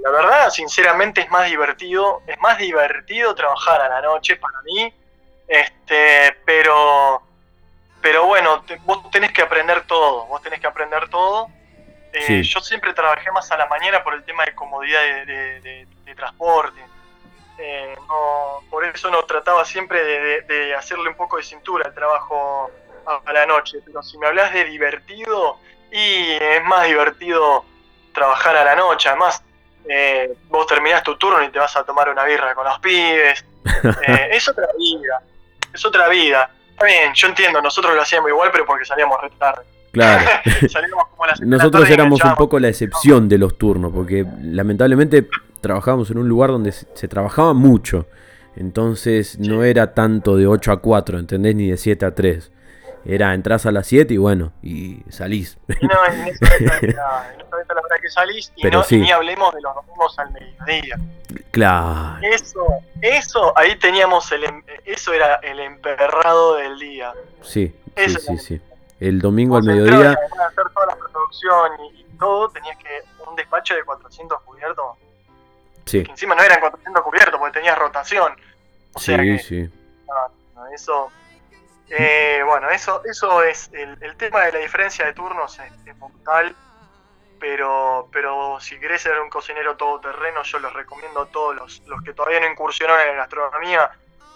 la 0.03 0.11
verdad, 0.11 0.49
sinceramente, 0.49 1.21
es 1.21 1.31
más 1.31 1.49
divertido, 1.49 2.21
es 2.27 2.39
más 2.39 2.57
divertido 2.57 3.33
trabajar 3.33 3.81
a 3.81 3.89
la 3.89 4.01
noche 4.01 4.35
para 4.35 4.61
mí, 4.63 4.93
este, 5.47 6.37
pero 6.45 7.21
pero 8.01 8.25
bueno, 8.25 8.63
vos 8.83 9.09
tenés 9.11 9.31
que 9.31 9.41
aprender 9.41 9.83
todo, 9.85 10.25
vos 10.25 10.41
tenés 10.41 10.59
que 10.59 10.67
aprender 10.67 11.07
todo. 11.09 11.49
Eh, 12.13 12.43
yo 12.43 12.59
siempre 12.59 12.93
trabajé 12.93 13.31
más 13.31 13.49
a 13.51 13.57
la 13.57 13.67
mañana 13.67 14.03
por 14.03 14.13
el 14.13 14.23
tema 14.23 14.43
de 14.43 14.55
comodidad 14.55 15.01
de, 15.25 15.87
transporte. 16.15 16.81
Eh, 17.57 17.95
por 18.69 18.83
eso 18.83 19.09
no 19.09 19.23
trataba 19.23 19.63
siempre 19.63 20.41
de, 20.41 20.75
hacerle 20.75 21.09
un 21.09 21.15
poco 21.15 21.37
de 21.37 21.43
cintura 21.43 21.85
al 21.85 21.93
trabajo 21.93 22.69
a, 23.05 23.31
la 23.31 23.45
noche. 23.45 23.77
Pero 23.85 24.03
si 24.03 24.17
me 24.17 24.27
hablas 24.27 24.51
de 24.51 24.65
divertido, 24.65 25.57
y 25.91 26.31
es 26.31 26.63
más 26.63 26.87
divertido 26.87 27.65
trabajar 28.13 28.57
a 28.57 28.65
la 28.65 28.75
noche. 28.75 29.09
Además, 29.09 29.41
eh, 29.87 30.33
vos 30.49 30.67
terminás 30.67 31.03
tu 31.03 31.17
turno 31.17 31.41
y 31.43 31.49
te 31.49 31.59
vas 31.59 31.75
a 31.77 31.85
tomar 31.85 32.09
una 32.09 32.23
birra 32.25 32.53
con 32.55 32.65
los 32.65 32.79
pibes. 32.79 33.45
es 34.31 34.49
otra 34.49 34.67
vida, 34.77 35.21
es 35.73 35.85
otra 35.85 36.07
vida 36.09 36.49
bien, 36.83 37.13
yo 37.13 37.27
entiendo, 37.27 37.61
nosotros 37.61 37.95
lo 37.95 38.01
hacíamos 38.01 38.29
igual, 38.29 38.49
pero 38.51 38.65
porque 38.65 38.85
salíamos 38.85 39.19
re 39.21 39.29
tarde. 39.37 39.63
Claro. 39.91 40.29
nosotros 41.41 41.89
éramos 41.89 42.23
un 42.23 42.35
poco 42.35 42.59
la 42.59 42.69
excepción 42.69 43.27
de 43.27 43.37
los 43.37 43.57
turnos, 43.57 43.91
porque 43.91 44.25
lamentablemente 44.41 45.27
trabajábamos 45.59 46.09
en 46.11 46.17
un 46.17 46.27
lugar 46.27 46.49
donde 46.49 46.71
se, 46.71 47.07
trabajaba 47.07 47.53
mucho. 47.53 48.07
Entonces 48.55 49.39
no 49.39 49.63
era 49.63 49.93
tanto 49.93 50.35
de 50.35 50.47
8 50.47 50.71
a 50.71 50.81
4, 50.81 51.19
¿entendés? 51.19 51.55
Ni 51.55 51.69
de 51.69 51.77
7 51.77 52.05
a 52.05 52.15
3. 52.15 52.51
Era 53.03 53.33
entras 53.33 53.65
a 53.65 53.71
las 53.71 53.87
7 53.87 54.13
y 54.13 54.17
bueno, 54.17 54.53
y 54.61 54.99
salís. 55.09 55.57
No, 55.67 56.13
en 56.13 56.27
esa 56.27 56.49
vez 56.49 56.61
la, 56.95 57.33
verdad 57.51 57.95
que 58.01 58.09
salís 58.09 58.51
y, 58.55 58.67
no, 58.67 58.83
ni 58.91 59.11
hablemos 59.11 59.53
de 59.55 59.61
los 59.61 59.73
domingos 59.73 60.19
al 60.19 60.31
mediodía. 60.31 60.97
Claro. 61.51 62.19
Eso, 62.21 62.65
eso, 63.01 63.57
ahí 63.57 63.75
teníamos 63.77 64.31
el, 64.31 64.43
em, 64.43 64.63
eso 64.93 65.13
era 65.13 65.35
el 65.35 65.59
emperrado 65.59 66.55
del 66.55 66.79
día. 66.79 67.13
Sí, 67.41 67.73
sí, 67.95 68.09
sí, 68.09 68.37
sí. 68.37 68.61
El 68.99 69.19
domingo 69.19 69.57
al 69.57 69.63
mediodía. 69.63 70.11
hacer 70.11 70.69
toda 70.73 70.85
la 70.87 70.95
producción 70.95 71.71
y, 71.93 72.03
todo, 72.19 72.49
tenías 72.49 72.77
que 72.77 73.01
un 73.27 73.35
despacho 73.35 73.73
de 73.73 73.83
400 73.83 74.41
cubiertos. 74.41 74.97
Sí. 75.85 76.03
Que 76.03 76.11
encima 76.11 76.35
no 76.35 76.43
eran 76.43 76.59
400 76.59 77.03
cubiertos 77.03 77.39
porque 77.39 77.59
tenías 77.59 77.77
rotación. 77.77 78.35
sí, 78.97 79.39
sí. 79.39 79.69
eso. 80.73 81.11
Eh, 81.89 82.41
bueno, 82.45 82.69
eso, 82.69 83.01
eso 83.05 83.43
es. 83.43 83.69
El, 83.73 84.15
tema 84.17 84.45
de 84.45 84.53
la 84.53 84.59
diferencia 84.59 85.05
de 85.05 85.13
turnos 85.13 85.59
es, 85.59 85.73
es 85.87 85.97
mortal 85.97 86.55
pero, 87.41 88.07
pero 88.13 88.59
si 88.61 88.79
querés 88.79 89.01
ser 89.01 89.19
un 89.19 89.29
cocinero 89.29 89.75
todoterreno, 89.75 90.43
yo 90.43 90.59
los 90.59 90.71
recomiendo 90.73 91.21
a 91.21 91.25
todos 91.25 91.55
los, 91.55 91.81
los 91.87 92.01
que 92.03 92.13
todavía 92.13 92.39
no 92.39 92.47
incursionaron 92.47 93.01
en 93.01 93.07
la 93.07 93.23
gastronomía, 93.23 93.91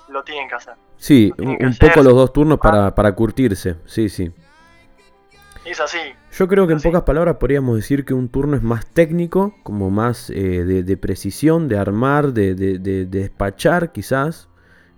lo 0.10 0.24
tienen 0.24 0.48
que 0.48 0.56
hacer. 0.56 0.76
Sí, 0.98 1.34
un, 1.38 1.76
poco 1.80 2.04
los 2.04 2.14
dos 2.14 2.34
turnos 2.34 2.60
para, 2.60 2.94
para 2.96 3.14
curtirse, 3.14 3.76
sí, 3.86 4.10
sí. 4.10 4.32
Es 5.66 5.80
así. 5.80 5.98
Yo 6.32 6.48
creo 6.48 6.68
que 6.68 6.74
en 6.74 6.82
pocas 6.82 7.04
palabras 7.04 7.38
podríamos 7.38 7.76
decir 7.76 8.06
que 8.06 8.14
un 8.14 8.30
turno 8.30 8.56
es 8.56 8.64
más 8.64 8.86
técnico, 8.86 9.56
como 9.64 9.90
más 9.90 10.30
eh, 10.30 10.64
de, 10.64 10.98
precisión, 10.98 11.68
de 11.68 11.78
armar, 11.78 12.34
de, 12.34 12.54
de 12.56 13.06
despachar 13.06 13.92
quizás. 13.92 14.48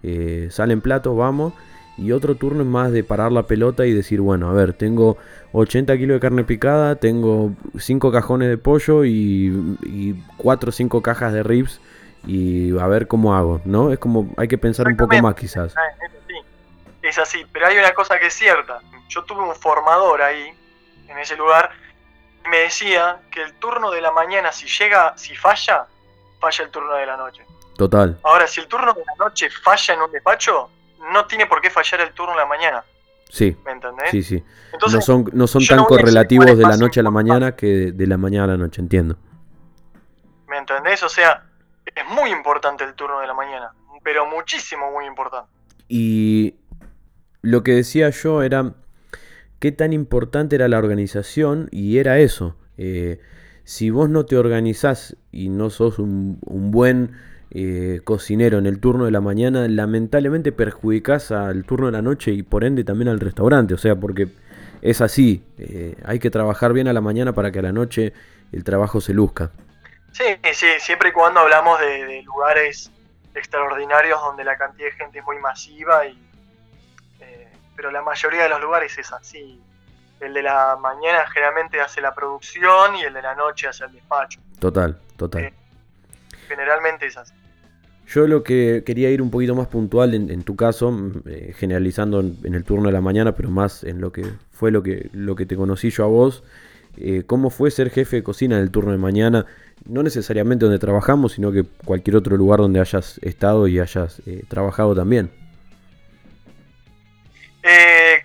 Eh, 0.03 0.47
salen 0.51 0.81
platos, 0.81 1.15
vamos. 1.17 1.53
Y 1.97 2.11
otro 2.11 2.35
turno 2.35 2.61
es 2.61 2.67
más 2.67 2.91
de 2.91 3.03
parar 3.03 3.31
la 3.31 3.47
pelota 3.47 3.85
y 3.87 3.93
decir, 3.93 4.21
bueno, 4.21 4.49
a 4.49 4.53
ver, 4.53 4.73
tengo 4.73 5.17
80 5.53 5.97
kilos 5.97 6.15
de 6.15 6.19
carne 6.19 6.43
picada, 6.43 6.95
tengo 6.95 7.55
5 7.77 8.11
cajones 8.11 8.49
de 8.49 8.57
pollo 8.57 9.03
y, 9.03 10.15
4 10.37 10.69
o 10.69 10.71
5 10.71 11.01
cajas 11.01 11.33
de 11.33 11.41
ribs 11.41 11.81
y 12.27 12.77
a 12.77 12.85
ver 12.87 13.07
cómo 13.07 13.35
hago, 13.35 13.61
¿no? 13.63 13.91
Es 13.91 13.99
como, 13.99 14.33
hay 14.37 14.47
que 14.47 14.57
pensar 14.57 14.87
un 14.87 14.97
poco 14.97 15.15
más 15.21 15.33
quizás. 15.35 15.73
Ah, 15.77 15.81
es 16.05 16.11
así, 16.11 16.33
es 17.01 17.17
así, 17.17 17.45
pero 17.53 17.67
hay 17.67 17.77
una 17.77 17.93
cosa 17.93 18.19
que 18.19 18.27
es 18.27 18.33
cierta. 18.33 18.79
Yo 19.07 19.23
tuve 19.23 19.41
un 19.41 19.55
formador 19.55 20.21
ahí, 20.21 20.51
en 21.07 21.17
ese 21.17 21.37
lugar, 21.37 21.71
y 22.45 22.49
me 22.49 22.57
decía 22.57 23.21
que 23.31 23.41
el 23.41 23.53
turno 23.53 23.91
de 23.91 24.01
la 24.01 24.11
mañana, 24.11 24.51
si 24.51 24.67
llega, 24.67 25.17
si 25.17 25.35
falla, 25.37 25.85
falla 26.39 26.65
el 26.65 26.69
turno 26.69 26.93
de 26.95 27.05
la 27.05 27.15
noche. 27.15 27.45
Total. 27.77 28.19
Ahora, 28.23 28.45
si 28.45 28.59
el 28.59 28.67
turno 28.67 28.93
de 28.93 29.05
la 29.05 29.25
noche 29.25 29.49
falla 29.49 29.93
en 29.93 30.01
un 30.01 30.11
despacho, 30.11 30.69
no 31.13 31.25
tiene 31.27 31.45
por 31.45 31.61
qué 31.61 31.69
fallar 31.69 32.01
el 32.01 32.11
turno 32.11 32.33
en 32.33 32.39
la 32.39 32.45
mañana. 32.45 32.83
Sí. 33.29 33.55
¿Me 33.65 33.71
entendés? 33.71 34.11
Sí, 34.11 34.23
sí. 34.23 34.43
no 34.91 35.01
son, 35.01 35.29
no 35.31 35.47
son 35.47 35.65
tan 35.65 35.85
correlativos 35.85 36.57
de 36.57 36.63
la 36.63 36.75
noche 36.75 36.99
a 36.99 37.03
la 37.03 37.11
mañana 37.11 37.55
que 37.55 37.91
de, 37.93 38.07
la 38.07 38.17
mañana 38.17 38.45
a 38.45 38.47
la 38.47 38.57
noche, 38.57 38.81
entiendo. 38.81 39.15
¿Me 40.47 40.57
entendés? 40.57 41.03
O 41.03 41.09
sea, 41.09 41.46
es 41.97 42.07
muy 42.15 42.31
importante 42.31 42.83
el 42.83 42.93
turno 42.93 43.19
de 43.19 43.27
la 43.27 43.33
mañana, 43.33 43.73
pero 44.03 44.25
muchísimo 44.25 44.91
muy 44.91 45.05
importante. 45.05 45.49
Y 45.87 46.55
lo 47.41 47.63
que 47.63 47.73
decía 47.73 48.09
yo 48.09 48.43
era 48.43 48.73
qué 49.59 49.71
tan 49.71 49.93
importante 49.93 50.55
era 50.55 50.67
la 50.67 50.77
organización 50.77 51.69
y 51.71 51.97
era 51.97 52.19
eso. 52.19 52.55
Eh, 52.77 53.19
si 53.63 53.89
vos 53.89 54.09
no 54.09 54.25
te 54.25 54.37
organizás 54.37 55.17
y 55.31 55.49
no 55.49 55.69
sos 55.69 55.99
un, 55.99 56.39
buen 56.41 57.11
eh, 57.51 58.01
cocinero 58.03 58.57
en 58.57 58.65
el 58.65 58.79
turno 58.79 59.05
de 59.05 59.11
la 59.11 59.21
mañana, 59.21 59.67
lamentablemente 59.67 60.51
perjudicas 60.51 61.31
al 61.31 61.65
turno 61.65 61.87
de 61.87 61.93
la 61.93 62.01
noche 62.01 62.31
y 62.31 62.43
por 62.43 62.63
ende 62.63 62.83
también 62.83 63.09
al 63.09 63.19
restaurante. 63.19 63.73
O 63.73 63.77
sea, 63.77 63.95
porque 63.95 64.29
es 64.81 65.01
así. 65.01 65.43
Eh, 65.57 65.95
hay 66.05 66.19
que 66.19 66.29
trabajar 66.29 66.73
bien 66.73 66.87
a 66.87 66.93
la 66.93 67.01
mañana 67.01 67.33
para 67.33 67.51
que 67.51 67.59
a 67.59 67.63
la 67.63 67.73
noche 67.73 68.13
el 68.51 68.63
trabajo 68.63 69.01
se 69.01 69.13
luzca. 69.13 69.51
Sí, 70.13 70.23
sí, 70.53 70.67
siempre 70.79 71.09
y 71.09 71.11
cuando 71.11 71.41
hablamos 71.41 71.79
de, 71.79 72.21
lugares 72.23 72.91
extraordinarios 73.35 74.19
donde 74.21 74.43
la 74.43 74.57
cantidad 74.57 74.89
de 74.89 74.95
gente 74.95 75.19
es 75.19 75.25
muy 75.25 75.37
masiva 75.37 76.07
y 76.07 76.19
eh, 77.19 77.47
pero 77.75 77.91
la 77.91 78.01
mayoría 78.01 78.43
de 78.43 78.49
los 78.49 78.61
lugares 78.61 78.97
es 78.97 79.11
así. 79.11 79.61
El 80.19 80.33
de 80.33 80.41
la 80.41 80.75
mañana 80.81 81.27
generalmente 81.29 81.79
hace 81.79 82.01
la 82.01 82.15
producción 82.15 82.95
y 82.95 83.03
el 83.03 83.13
de 83.13 83.21
la 83.21 83.35
noche 83.35 83.67
hace 83.67 83.85
el 83.85 83.91
despacho. 83.91 84.39
Total, 84.59 84.99
total 85.15 85.53
generalmente 86.47 87.05
es 87.05 87.17
así. 87.17 87.33
Yo 88.07 88.25
lo 88.25 88.41
que 88.41 88.83
quería 88.85 89.09
ir 89.09 89.21
un 89.21 89.29
poquito 89.29 89.53
más 89.53 89.67
puntual 89.67 90.13
en, 90.13 90.43
tu 90.43 90.55
caso, 90.55 90.91
mm, 90.91 91.23
eh, 91.25 91.53
generalizando 91.57 92.21
en, 92.21 92.53
el 92.53 92.63
turno 92.63 92.87
de 92.87 92.93
la 92.93 93.01
mañana, 93.01 93.35
pero 93.35 93.49
más 93.49 93.83
en 93.83 93.99
lo 93.99 94.11
que 94.13 94.23
fue 94.51 94.71
lo 94.71 94.81
que, 94.81 95.09
lo 95.11 95.35
que 95.35 95.45
te 95.45 95.57
conocí 95.57 95.89
yo 95.89 96.05
a 96.05 96.07
vos. 96.07 96.43
Eh, 96.95 97.23
¿Cómo 97.27 97.49
fue 97.49 97.69
ser 97.69 97.89
jefe 97.89 98.17
de 98.17 98.23
cocina 98.23 98.55
en 98.55 98.61
el 98.61 98.71
turno 98.71 98.91
de 98.91 98.97
mañana? 98.97 99.45
No 99.85 100.03
necesariamente 100.03 100.65
donde 100.65 100.79
trabajamos, 100.79 101.33
sino 101.33 101.51
que 101.51 101.63
cualquier 101.85 102.17
otro 102.17 102.35
lugar 102.35 102.59
donde 102.59 102.79
hayas 102.79 103.19
estado 103.19 103.67
y 103.67 103.79
hayas 103.79 104.21
eh, 104.25 104.43
trabajado 104.49 104.95
también. 104.95 105.31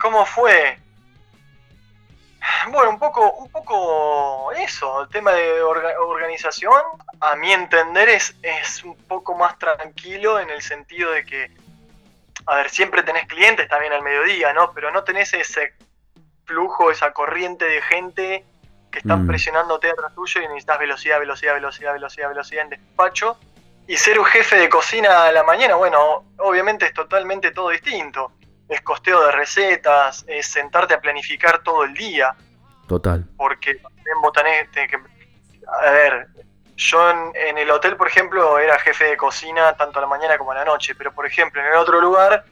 ¿Cómo 0.02 0.26
fue? 0.26 0.78
Bueno, 2.72 2.90
un 2.90 2.98
poco, 2.98 3.34
un 3.34 3.48
poco 3.50 4.50
eso, 4.52 5.02
el 5.02 5.08
tema 5.08 5.32
de 5.32 5.62
organización, 5.62 6.82
a 7.20 7.36
mi 7.36 7.52
entender, 7.52 8.08
es, 8.08 8.34
es 8.42 8.82
un 8.82 8.96
poco 8.96 9.36
más 9.36 9.56
tranquilo 9.58 10.40
en 10.40 10.50
el 10.50 10.60
sentido 10.60 11.12
de 11.12 11.24
que, 11.24 11.50
a 12.46 12.56
ver, 12.56 12.68
siempre 12.68 13.04
tenés 13.04 13.26
clientes 13.26 13.68
también 13.68 13.92
al 13.92 14.02
mediodía, 14.02 14.52
¿no? 14.52 14.72
Pero 14.74 14.90
no 14.90 15.04
tenés 15.04 15.32
ese 15.34 15.74
flujo, 16.44 16.90
esa 16.90 17.12
corriente 17.12 17.64
de 17.64 17.80
gente 17.80 18.44
que 18.92 19.00
están 19.00 19.24
mm. 19.24 19.26
presionándote 19.26 19.90
atrás 19.90 20.14
tuyo 20.14 20.40
y 20.42 20.46
necesitas 20.46 20.78
velocidad, 20.78 21.18
velocidad, 21.18 21.54
velocidad, 21.54 21.92
velocidad, 21.94 22.28
velocidad 22.28 22.62
en 22.62 22.70
despacho. 22.70 23.38
Y 23.88 23.96
ser 23.96 24.20
un 24.20 24.24
jefe 24.26 24.56
de 24.56 24.68
cocina 24.68 25.24
a 25.24 25.32
la 25.32 25.42
mañana, 25.42 25.74
bueno, 25.74 26.26
obviamente 26.38 26.86
es 26.86 26.94
totalmente 26.94 27.50
todo 27.50 27.70
distinto. 27.70 28.32
Es 28.68 28.80
costeo 28.82 29.26
de 29.26 29.32
recetas, 29.32 30.24
es 30.28 30.46
sentarte 30.46 30.94
a 30.94 31.00
planificar 31.00 31.62
todo 31.62 31.82
el 31.82 31.94
día. 31.94 32.34
Total. 32.86 33.24
Porque 33.36 33.70
en 33.72 34.20
Botanés, 34.22 34.68
que, 34.70 34.98
a 35.66 35.90
ver, 35.90 36.28
yo 36.76 37.10
en, 37.34 37.58
el 37.58 37.70
hotel, 37.70 37.96
por 37.96 38.06
ejemplo, 38.06 38.58
era 38.58 38.78
jefe 38.78 39.04
de 39.04 39.16
cocina 39.16 39.76
tanto 39.76 39.98
a 39.98 40.02
la 40.02 40.08
mañana 40.08 40.38
como 40.38 40.52
a 40.52 40.56
la 40.56 40.64
noche, 40.64 40.94
pero 40.94 41.12
por 41.12 41.26
ejemplo, 41.26 41.60
en 41.60 41.68
el 41.68 41.74
otro 41.74 42.00
lugar 42.00 42.44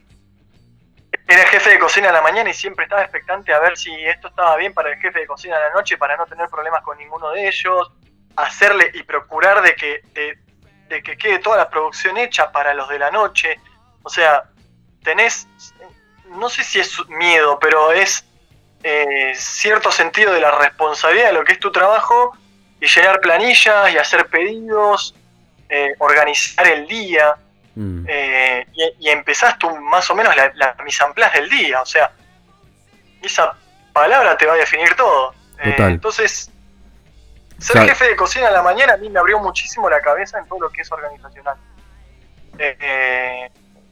era 1.31 1.47
jefe 1.47 1.71
de 1.71 1.79
cocina 1.79 2.09
a 2.09 2.13
la 2.13 2.23
mañana 2.23 2.51
y 2.51 2.55
siempre 2.55 2.85
estaba 2.85 3.03
expectante 3.03 3.55
a 3.55 3.61
ver 3.61 3.77
si 3.77 3.95
esto 4.05 4.29
estaba 4.29 4.57
bien 4.57 4.75
para 4.75 4.91
el 4.91 4.99
jefe 4.99 5.21
de 5.21 5.27
cocina 5.27 5.57
a 5.57 5.61
la 5.61 5.71
noche 5.71 5.97
para 5.97 6.17
no 6.17 6.27
tener 6.27 6.49
problemas 6.49 6.83
con 6.83 6.99
ninguno 6.99 7.31
de 7.31 7.47
ellos, 7.47 7.93
hacerle 8.35 8.91
y 8.95 9.03
procurar 9.05 9.63
de 9.63 9.75
que, 9.75 10.03
de 10.89 11.03
que 11.03 11.17
quede 11.17 11.39
toda 11.39 11.57
la 11.57 11.71
producción 11.71 12.17
hecha 12.19 12.51
para 12.51 12.75
los 12.75 12.89
de 12.89 12.99
la 12.99 13.11
noche. 13.13 13.61
O 14.03 14.11
sea, 14.11 14.45
tenés, 15.05 15.47
no 16.27 16.49
sé 16.49 16.65
si 16.65 16.81
es 16.81 17.09
miedo, 17.09 17.59
pero 17.61 17.93
es 17.93 18.25
eh, 18.83 19.33
cierto 19.35 19.93
sentido 19.93 20.33
de 20.33 20.41
la 20.41 20.51
responsabilidad 20.59 21.29
de 21.29 21.33
lo 21.35 21.45
que 21.45 21.53
es 21.53 21.61
tu 21.61 21.71
trabajo 21.71 22.37
y 22.81 22.87
llenar 22.87 23.21
planillas 23.21 23.93
y 23.93 23.99
hacer 23.99 24.27
pedidos, 24.27 25.15
eh, 25.69 25.95
organizar 25.99 26.67
el 26.67 26.87
día. 26.87 27.37
Mm. 27.75 28.05
Eh, 28.09 28.67
y, 28.99 29.09
empezás 29.09 29.59
tú 29.59 29.71
más 29.77 30.11
o 30.11 30.15
menos 30.15 30.35
la, 30.37 30.53
la 30.55 30.77
mise 30.85 31.05
del 31.35 31.49
día, 31.49 31.81
o 31.81 31.87
sea, 31.87 32.11
esa 33.23 33.55
palabra 33.93 34.37
te 34.37 34.47
va 34.47 34.55
a 34.55 34.57
definir 34.57 34.95
todo. 34.95 35.35
entonces, 35.59 36.51
ser 37.59 37.89
jefe 37.89 38.07
de 38.07 38.17
cocina 38.17 38.49
en 38.49 38.55
la 38.55 38.63
mañana 38.63 38.95
a 38.95 38.97
mí 38.97 39.09
me 39.11 39.21
abrió 39.21 39.39
muchísimo 39.39 39.89
la 39.89 40.01
cabeza 40.01 40.39
en 40.39 40.47
todo 40.47 40.61
lo 40.61 40.71
que 40.71 40.83
es 40.83 40.91
organizacional. 40.91 41.57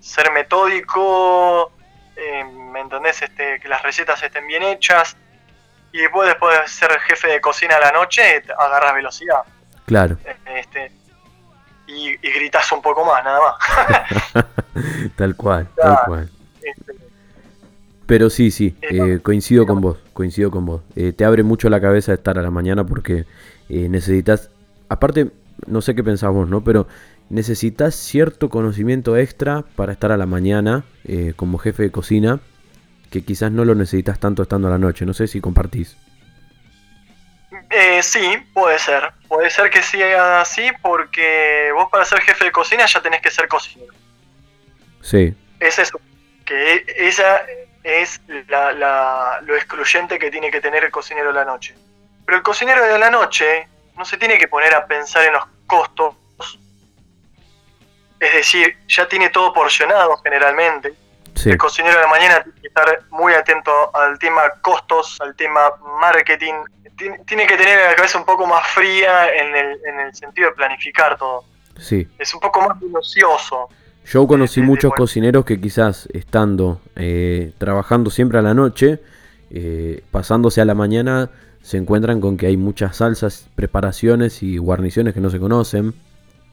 ser 0.00 0.32
metódico, 0.32 1.72
eh, 2.18 2.44
¿me 2.44 2.80
entendés? 2.80 3.22
Este, 3.22 3.60
que 3.60 3.68
las 3.68 3.82
recetas 3.82 4.20
estén 4.22 4.46
bien 4.46 4.62
hechas. 4.64 5.16
Y 5.92 5.98
después, 6.00 6.28
después 6.28 6.58
de 6.60 6.68
ser 6.68 6.98
jefe 7.00 7.28
de 7.28 7.40
cocina 7.40 7.76
a 7.76 7.80
la 7.80 7.92
noche, 7.92 8.42
agarras 8.58 8.94
velocidad. 8.94 9.42
Claro. 9.86 10.18
Y, 11.88 12.16
gritas 12.16 12.70
un 12.70 12.82
poco 12.82 13.04
más, 13.04 13.24
nada 13.24 13.40
más. 13.40 14.44
tal 15.16 15.34
cual, 15.34 15.68
tal 15.74 15.98
cual. 16.06 16.30
Este, 16.62 16.92
Pero 18.06 18.30
sí, 18.30 18.50
sí, 18.50 18.76
eh, 18.82 19.18
coincido 19.22 19.66
con 19.66 19.80
vos, 19.80 19.98
coincido 20.12 20.50
con 20.50 20.66
vos. 20.66 20.82
Eh, 20.94 21.12
te 21.12 21.24
abre 21.24 21.42
mucho 21.42 21.68
la 21.68 21.80
cabeza 21.80 22.12
estar 22.12 22.38
a 22.38 22.42
la 22.42 22.50
mañana 22.50 22.84
porque 22.84 23.26
necesitas, 23.68 24.50
aparte, 24.88 25.30
no 25.66 25.80
sé 25.80 25.94
qué 25.94 26.04
pensás 26.04 26.32
vos, 26.32 26.48
¿no? 26.48 26.62
Pero 26.62 26.86
necesitas 27.30 27.94
cierto 27.94 28.48
conocimiento 28.48 29.16
extra 29.16 29.64
para 29.76 29.92
estar 29.92 30.12
a 30.12 30.16
la 30.16 30.26
mañana 30.26 30.84
eh, 31.04 31.32
como 31.36 31.58
jefe 31.58 31.84
de 31.84 31.90
cocina, 31.90 32.40
que 33.10 33.22
quizás 33.24 33.52
no 33.52 33.64
lo 33.64 33.74
necesitas 33.74 34.18
tanto 34.18 34.42
estando 34.42 34.68
a 34.68 34.70
la 34.70 34.78
noche. 34.78 35.06
No 35.06 35.14
sé 35.14 35.26
si 35.26 35.40
compartís. 35.40 35.96
Eh, 37.70 38.02
sí, 38.02 38.20
puede 38.54 38.78
ser. 38.78 39.02
Puede 39.28 39.50
ser 39.50 39.70
que 39.70 39.82
sea 39.82 40.40
así 40.40 40.70
porque 40.82 41.70
vos 41.74 41.90
para 41.90 42.04
ser 42.04 42.20
jefe 42.22 42.46
de 42.46 42.52
cocina 42.52 42.86
ya 42.86 43.00
tenés 43.02 43.20
que 43.20 43.30
ser 43.30 43.46
cocinero. 43.46 43.92
Sí. 45.02 45.34
Es 45.60 45.78
eso. 45.78 46.00
Que 46.44 46.84
esa 46.96 47.42
es 47.84 48.20
la, 48.48 49.40
lo 49.42 49.54
excluyente 49.54 50.18
que 50.18 50.30
tiene 50.30 50.50
que 50.50 50.60
tener 50.60 50.84
el 50.84 50.90
cocinero 50.90 51.28
de 51.28 51.34
la 51.34 51.44
noche. 51.44 51.74
Pero 52.24 52.38
el 52.38 52.42
cocinero 52.42 52.82
de 52.84 52.98
la 52.98 53.10
noche 53.10 53.68
no 53.96 54.04
se 54.04 54.16
tiene 54.16 54.38
que 54.38 54.48
poner 54.48 54.74
a 54.74 54.86
pensar 54.86 55.24
en 55.26 55.34
los 55.34 55.44
costos 55.66 56.14
es 58.20 58.32
decir, 58.34 58.76
ya 58.88 59.06
tiene 59.08 59.30
todo 59.30 59.52
porcionado 59.52 60.16
generalmente. 60.18 60.94
El 61.44 61.56
cocinero 61.56 61.94
de 61.94 62.02
la 62.02 62.08
mañana 62.08 62.42
tiene 62.42 62.60
que 62.60 62.66
estar 62.66 63.02
muy 63.10 63.32
atento 63.32 63.94
al 63.94 64.18
tema 64.18 64.42
costos, 64.60 65.20
al 65.20 65.36
tema 65.36 65.70
marketing. 66.00 66.54
Tiene, 66.98 67.46
que 67.46 67.56
tener 67.56 67.78
la 67.90 67.94
cabeza 67.94 68.18
un 68.18 68.24
poco 68.24 68.46
más 68.46 68.66
fría 68.68 69.32
en 69.32 69.54
el, 69.54 69.78
en 69.86 70.00
el 70.00 70.14
sentido 70.14 70.50
de 70.50 70.56
planificar 70.56 71.16
todo. 71.16 71.44
Sí. 71.78 72.08
Es 72.18 72.34
un 72.34 72.40
poco 72.40 72.60
más 72.60 72.80
minucioso. 72.80 73.68
Yo 74.10 74.26
conocí 74.26 74.62
muchos 74.62 74.92
cocineros 74.94 75.44
que 75.44 75.60
quizás 75.60 76.08
estando 76.14 76.80
eh, 76.96 77.52
trabajando 77.58 78.10
siempre 78.10 78.38
a 78.38 78.42
la 78.42 78.54
noche, 78.54 79.00
eh, 79.50 80.02
pasándose 80.10 80.62
a 80.62 80.64
la 80.64 80.74
mañana, 80.74 81.30
se 81.60 81.76
encuentran 81.76 82.20
con 82.20 82.38
que 82.38 82.46
hay 82.46 82.56
muchas 82.56 82.96
salsas, 82.96 83.48
preparaciones 83.54 84.42
y 84.42 84.56
guarniciones 84.56 85.12
que 85.12 85.20
no 85.20 85.28
se 85.28 85.38
conocen, 85.38 85.92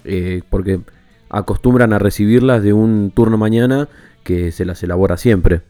eh, 0.04 0.42
porque 0.50 0.82
acostumbran 1.30 1.94
a 1.94 2.00
recibirlas 2.00 2.62
de 2.62 2.74
un 2.74 3.12
turno 3.12 3.38
mañana 3.38 3.88
que 4.26 4.52
se 4.52 4.66
las 4.66 4.84
elabora 4.84 5.16
siempre. 5.16 5.62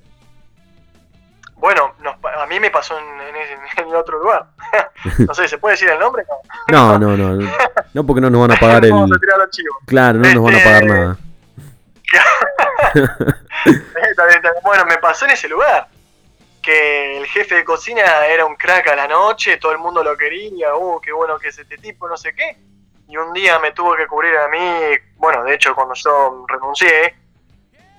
Bueno, 1.57 1.93
a 2.23 2.47
mí 2.47 2.59
me 2.59 2.71
pasó 2.71 2.97
en, 2.97 3.14
otro 3.95 4.19
lugar. 4.19 4.47
no 5.27 5.33
sé, 5.33 5.47
¿se 5.47 5.57
puede 5.57 5.73
decir 5.73 5.89
el 5.89 5.99
nombre? 5.99 6.25
No, 6.71 6.97
no, 6.97 7.15
no. 7.15 7.35
No, 7.35 7.51
no 7.93 8.05
porque 8.05 8.21
no 8.21 8.29
nos 8.29 8.41
van 8.41 8.51
a 8.51 8.59
pagar 8.59 8.85
el... 8.85 8.93
Claro, 9.85 10.19
no 10.19 10.33
nos 10.33 10.43
van 10.43 10.55
a 10.55 10.63
pagar 10.63 10.83
este, 10.83 10.93
nada. 10.93 11.17
bueno, 14.63 14.85
me 14.85 14.97
pasó 14.97 15.25
en 15.25 15.31
ese 15.31 15.47
lugar. 15.47 15.87
Que 16.61 17.17
el 17.17 17.25
jefe 17.27 17.55
de 17.55 17.63
cocina 17.63 18.25
era 18.25 18.45
un 18.45 18.55
crack 18.55 18.87
a 18.87 18.95
la 18.95 19.07
noche, 19.07 19.57
todo 19.57 19.71
el 19.71 19.77
mundo 19.77 20.03
lo 20.03 20.17
quería, 20.17 20.75
uh, 20.75 20.99
qué 20.99 21.11
bueno 21.11 21.37
que 21.37 21.49
es 21.49 21.59
este 21.59 21.77
tipo, 21.77 22.07
no 22.07 22.17
sé 22.17 22.33
qué. 22.33 22.57
Y 23.07 23.17
un 23.17 23.33
día 23.33 23.59
me 23.59 23.71
tuvo 23.71 23.95
que 23.95 24.07
cubrir 24.07 24.35
a 24.35 24.47
mí, 24.47 24.97
bueno, 25.17 25.43
de 25.43 25.53
hecho 25.53 25.75
cuando 25.75 25.93
yo 25.93 26.43
renuncié, 26.47 27.15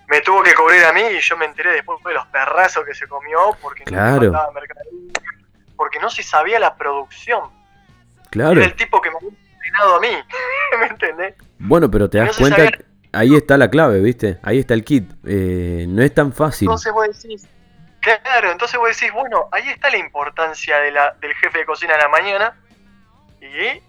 me 0.09 0.21
tuvo 0.21 0.43
que 0.43 0.55
cubrir 0.55 0.85
a 0.85 0.93
mí 0.93 1.01
y 1.01 1.21
yo 1.21 1.37
me 1.37 1.47
enteré 1.47 1.73
después 1.73 2.03
de 2.05 2.15
los 2.15 2.27
perrazos 2.27 2.85
que 2.85 2.95
se 2.95 3.07
comió 3.07 3.57
porque 3.61 3.85
no 3.91 4.21
porque 5.77 5.99
no 6.01 6.11
se 6.11 6.23
sabía 6.23 6.59
la 6.59 6.77
producción. 6.77 7.51
Claro. 8.31 8.61
Era 8.61 8.65
el 8.65 8.75
tipo 8.75 9.01
que 9.01 9.11
me 9.11 9.17
había 9.17 9.31
entrenado 9.31 9.97
a 9.97 10.01
mí, 10.01 10.09
¿me 10.79 10.87
entendés? 10.87 11.35
Bueno, 11.59 11.91
pero 11.91 12.11
te 12.11 12.19
das 12.19 12.37
cuenta, 12.37 12.71
ahí 13.13 13.35
está 13.35 13.57
la 13.57 13.71
clave, 13.71 14.01
¿viste? 14.01 14.39
Ahí 14.43 14.59
está 14.59 14.75
el 14.75 14.85
kit. 14.85 15.11
Eh, 15.25 15.87
no 15.89 16.03
es 16.03 16.13
tan 16.15 16.33
fácil. 16.33 16.67
Entonces 16.67 16.93
vos 16.93 17.07
decís, 17.07 17.49
claro, 18.01 18.53
entonces 18.53 18.79
vos 18.79 18.89
decís, 18.89 19.13
bueno, 19.13 19.49
ahí 19.53 19.69
está 19.69 19.91
la 19.91 19.99
importancia 19.99 20.79
de 20.79 20.91
la, 20.93 21.13
del 21.21 21.35
jefe 21.35 21.59
de 21.59 21.65
cocina 21.65 21.95
de 21.95 22.03
la 22.03 22.09
mañana. 22.09 22.61
Y, 23.41 23.81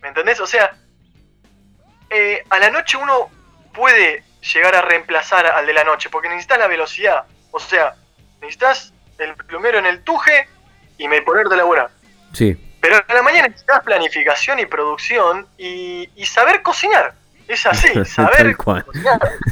¿me 0.00 0.08
entendés? 0.08 0.40
O 0.40 0.46
sea, 0.46 0.76
eh, 2.10 2.44
a 2.48 2.58
la 2.58 2.70
noche 2.70 2.96
uno 2.96 3.30
puede 3.74 4.24
llegar 4.40 4.74
a 4.74 4.82
reemplazar 4.82 5.46
al 5.46 5.66
de 5.66 5.72
la 5.72 5.84
noche, 5.84 6.08
porque 6.10 6.28
necesitas 6.28 6.58
la 6.58 6.68
velocidad. 6.68 7.24
O 7.50 7.60
sea, 7.60 7.94
necesitas 8.40 8.92
el 9.18 9.34
plumero 9.34 9.78
en 9.78 9.86
el 9.86 10.02
tuje 10.02 10.48
y 10.98 11.08
me 11.08 11.22
ponerte 11.22 11.54
a 11.54 11.56
laburar. 11.58 11.90
Sí. 12.32 12.56
Pero 12.80 12.96
a 12.96 13.14
la 13.14 13.22
mañana 13.22 13.48
necesitas 13.48 13.82
planificación 13.82 14.58
y 14.58 14.66
producción 14.66 15.46
y, 15.56 16.08
y 16.14 16.26
saber 16.26 16.62
cocinar. 16.62 17.14
Es 17.46 17.64
así, 17.66 17.88
saber 18.04 18.36
Tal 18.36 18.56
cual. 18.56 18.84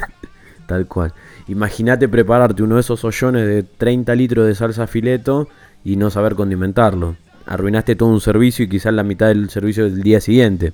Tal 0.66 0.86
cual. 0.86 1.14
Imagínate 1.48 2.08
prepararte 2.08 2.62
uno 2.62 2.74
de 2.74 2.80
esos 2.80 3.04
hoyones 3.04 3.46
de 3.46 3.62
30 3.62 4.14
litros 4.16 4.46
de 4.46 4.54
salsa 4.54 4.86
fileto 4.86 5.48
y 5.84 5.96
no 5.96 6.10
saber 6.10 6.34
condimentarlo. 6.34 7.16
Arruinaste 7.46 7.94
todo 7.94 8.08
un 8.08 8.20
servicio 8.20 8.64
y 8.64 8.68
quizás 8.68 8.92
la 8.92 9.04
mitad 9.04 9.28
del 9.28 9.48
servicio 9.48 9.84
del 9.84 10.02
día 10.02 10.20
siguiente. 10.20 10.72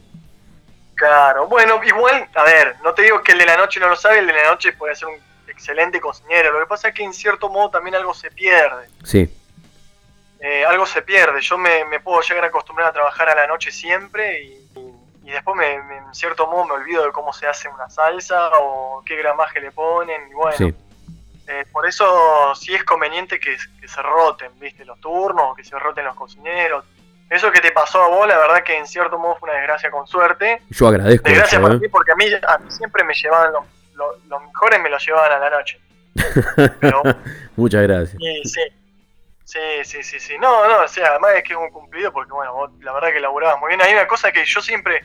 Claro, 0.94 1.46
bueno, 1.48 1.80
igual, 1.84 2.26
a 2.34 2.44
ver, 2.44 2.76
no 2.82 2.94
te 2.94 3.02
digo 3.02 3.22
que 3.22 3.32
el 3.32 3.38
de 3.38 3.46
la 3.46 3.56
noche 3.56 3.80
no 3.80 3.88
lo 3.88 3.96
sabe, 3.96 4.20
el 4.20 4.26
de 4.26 4.32
la 4.32 4.50
noche 4.50 4.72
puede 4.72 4.94
ser 4.94 5.08
un 5.08 5.16
excelente 5.48 6.00
cocinero. 6.00 6.52
Lo 6.52 6.60
que 6.60 6.66
pasa 6.66 6.88
es 6.88 6.94
que 6.94 7.04
en 7.04 7.12
cierto 7.12 7.50
modo 7.50 7.70
también 7.70 7.94
algo 7.94 8.14
se 8.14 8.30
pierde. 8.30 8.88
Sí. 9.04 9.28
Eh, 10.42 10.64
algo 10.64 10.84
se 10.86 11.02
pierde. 11.02 11.40
Yo 11.40 11.56
me, 11.56 11.84
me, 11.84 12.00
puedo 12.00 12.20
llegar 12.20 12.44
a 12.44 12.48
acostumbrar 12.48 12.88
a 12.88 12.92
trabajar 12.92 13.30
a 13.30 13.34
la 13.34 13.46
noche 13.46 13.70
siempre 13.70 14.42
y, 14.42 14.68
y 15.24 15.30
después 15.30 15.56
me, 15.56 15.74
en 15.74 16.14
cierto 16.14 16.46
modo 16.48 16.66
me 16.66 16.72
olvido 16.72 17.04
de 17.04 17.12
cómo 17.12 17.32
se 17.32 17.46
hace 17.46 17.68
una 17.68 17.88
salsa 17.88 18.50
o 18.60 19.02
qué 19.06 19.16
gramaje 19.16 19.60
le 19.60 19.70
ponen 19.70 20.28
y 20.30 20.34
bueno. 20.34 20.74
Eh, 21.48 21.64
por 21.72 21.86
eso 21.86 22.54
sí 22.54 22.72
es 22.72 22.84
conveniente 22.84 23.38
que, 23.38 23.56
se 23.58 24.02
roten, 24.02 24.52
viste, 24.60 24.84
los 24.84 25.00
turnos, 25.00 25.56
que 25.56 25.64
se 25.64 25.78
roten 25.78 26.04
los 26.04 26.14
cocineros. 26.14 26.84
Eso 27.28 27.50
que 27.50 27.60
te 27.60 27.72
pasó 27.72 28.02
a 28.02 28.08
vos, 28.08 28.28
la 28.28 28.38
verdad 28.38 28.62
que 28.62 28.76
en 28.76 28.86
cierto 28.86 29.18
modo 29.18 29.36
fue 29.36 29.50
una 29.50 29.58
desgracia 29.58 29.90
con 29.90 30.06
suerte. 30.06 30.62
Yo 30.70 30.88
agradezco. 30.88 31.28
Desgracia 31.28 31.60
para 31.60 31.74
¿eh? 31.74 31.78
mí 31.78 31.88
porque 31.88 32.12
a 32.12 32.16
mí, 32.16 32.26
siempre 32.68 33.04
me 33.04 33.14
llevaban 33.14 33.52
los, 33.94 34.42
mejores 34.42 34.80
me 34.80 34.90
los 34.90 35.04
llevaban 35.04 35.32
a 35.32 35.38
la 35.38 35.50
noche. 35.50 35.80
Muchas 37.56 37.82
gracias. 37.82 38.16
Sí, 38.18 38.42
sí. 38.44 38.60
Sí, 39.44 39.58
sí, 39.84 40.02
sí, 40.02 40.20
sí. 40.20 40.38
No, 40.38 40.68
no, 40.68 40.84
o 40.84 40.88
sea, 40.88 41.08
además 41.08 41.32
es 41.36 41.42
que 41.44 41.52
es 41.52 41.58
un 41.58 41.70
cumplido 41.70 42.12
porque, 42.12 42.32
bueno, 42.32 42.54
vos, 42.54 42.70
la 42.80 42.92
verdad 42.92 43.12
que 43.12 43.20
laburabas 43.20 43.58
muy 43.60 43.68
bien. 43.68 43.82
Hay 43.82 43.92
una 43.92 44.06
cosa 44.06 44.32
que 44.32 44.44
yo 44.44 44.60
siempre, 44.60 45.04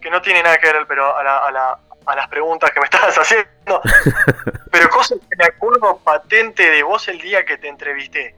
que 0.00 0.10
no 0.10 0.20
tiene 0.22 0.42
nada 0.42 0.58
que 0.58 0.72
ver, 0.72 0.86
pero 0.86 1.16
a, 1.16 1.22
la, 1.22 1.38
a, 1.38 1.50
la, 1.50 1.78
a 2.06 2.16
las 2.16 2.28
preguntas 2.28 2.70
que 2.70 2.80
me 2.80 2.84
estabas 2.90 3.16
haciendo, 3.16 3.80
pero 4.70 4.88
cosas 4.88 5.18
que 5.28 5.36
me 5.36 5.44
acuerdo 5.44 5.98
patente 5.98 6.70
de 6.70 6.82
vos 6.82 7.06
el 7.08 7.20
día 7.20 7.44
que 7.44 7.58
te 7.58 7.68
entrevisté. 7.68 8.34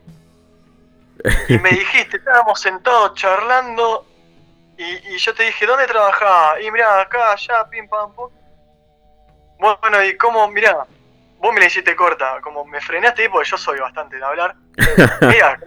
Y 1.48 1.58
me 1.58 1.70
dijiste, 1.70 2.18
estábamos 2.18 2.60
sentados 2.60 3.14
charlando 3.14 4.06
y, 4.76 5.14
y 5.14 5.18
yo 5.18 5.34
te 5.34 5.44
dije, 5.44 5.66
¿dónde 5.66 5.86
trabajás? 5.86 6.60
Y 6.62 6.70
mirá, 6.70 7.00
acá, 7.00 7.32
allá, 7.32 7.68
pim, 7.68 7.88
pam, 7.88 8.12
pum. 8.12 8.30
Bueno, 9.58 10.04
y 10.04 10.16
cómo, 10.16 10.46
mirá, 10.48 10.86
vos 11.38 11.52
me 11.54 11.60
la 11.60 11.66
hiciste 11.66 11.94
corta, 11.96 12.40
como 12.42 12.64
me 12.64 12.80
frenaste 12.80 13.30
porque 13.30 13.48
yo 13.48 13.56
soy 13.56 13.78
bastante 13.78 14.16
de 14.16 14.24
hablar. 14.24 14.54
Mira, 15.22 15.58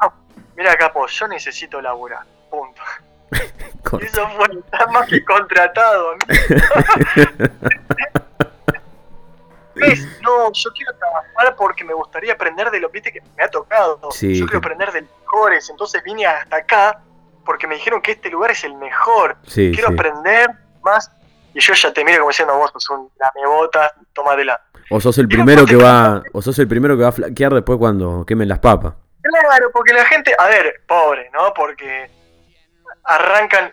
mira 0.56 0.76
capo, 0.76 1.06
yo 1.06 1.28
necesito 1.28 1.80
laburar, 1.80 2.24
punto. 2.50 2.82
Eso 4.00 4.28
fue 4.30 4.48
tan 4.70 4.92
más 4.92 5.08
que 5.08 5.24
contratado. 5.24 6.14
No, 10.22 10.52
yo 10.52 10.70
quiero 10.72 10.94
trabajar 10.96 11.56
porque 11.56 11.84
me 11.84 11.92
gustaría 11.94 12.32
aprender 12.32 12.70
de 12.70 12.80
lo 12.80 12.88
viste 12.90 13.12
que 13.12 13.20
me 13.36 13.42
ha 13.42 13.48
tocado. 13.48 13.98
yo 14.20 14.46
quiero 14.46 14.58
aprender 14.58 14.92
de 14.92 15.02
mejores, 15.02 15.68
entonces 15.68 16.02
vine 16.04 16.26
hasta 16.26 16.56
acá 16.56 17.00
porque 17.44 17.66
me 17.66 17.74
dijeron 17.74 18.00
que 18.00 18.12
este 18.12 18.30
lugar 18.30 18.52
es 18.52 18.64
el 18.64 18.74
mejor. 18.74 19.36
quiero 19.52 19.88
aprender 19.88 20.50
más. 20.82 21.10
Y 21.52 21.60
yo 21.60 21.72
ya 21.74 21.92
te 21.92 22.04
miro 22.04 22.18
como 22.18 22.30
diciendo, 22.30 22.56
vos 22.56 22.70
sos 22.72 22.90
un 22.90 23.10
lamebotas, 23.16 23.92
tómatela. 24.12 24.60
O 24.90 25.00
sos 25.00 25.18
el 25.18 25.28
primero 25.28 25.64
que 25.66 25.76
va, 25.76 26.22
o 26.32 26.42
sos 26.42 26.58
el 26.58 26.68
primero 26.68 26.96
que 26.96 27.02
va 27.02 27.08
a 27.08 27.12
flaquear 27.12 27.54
después 27.54 27.78
cuando 27.78 28.24
quemen 28.26 28.48
las 28.48 28.58
papas. 28.58 28.94
Claro, 29.22 29.70
porque 29.72 29.94
la 29.94 30.04
gente, 30.04 30.34
a 30.38 30.46
ver, 30.46 30.82
pobre, 30.86 31.30
¿no? 31.32 31.54
Porque 31.54 32.10
arrancan 33.04 33.72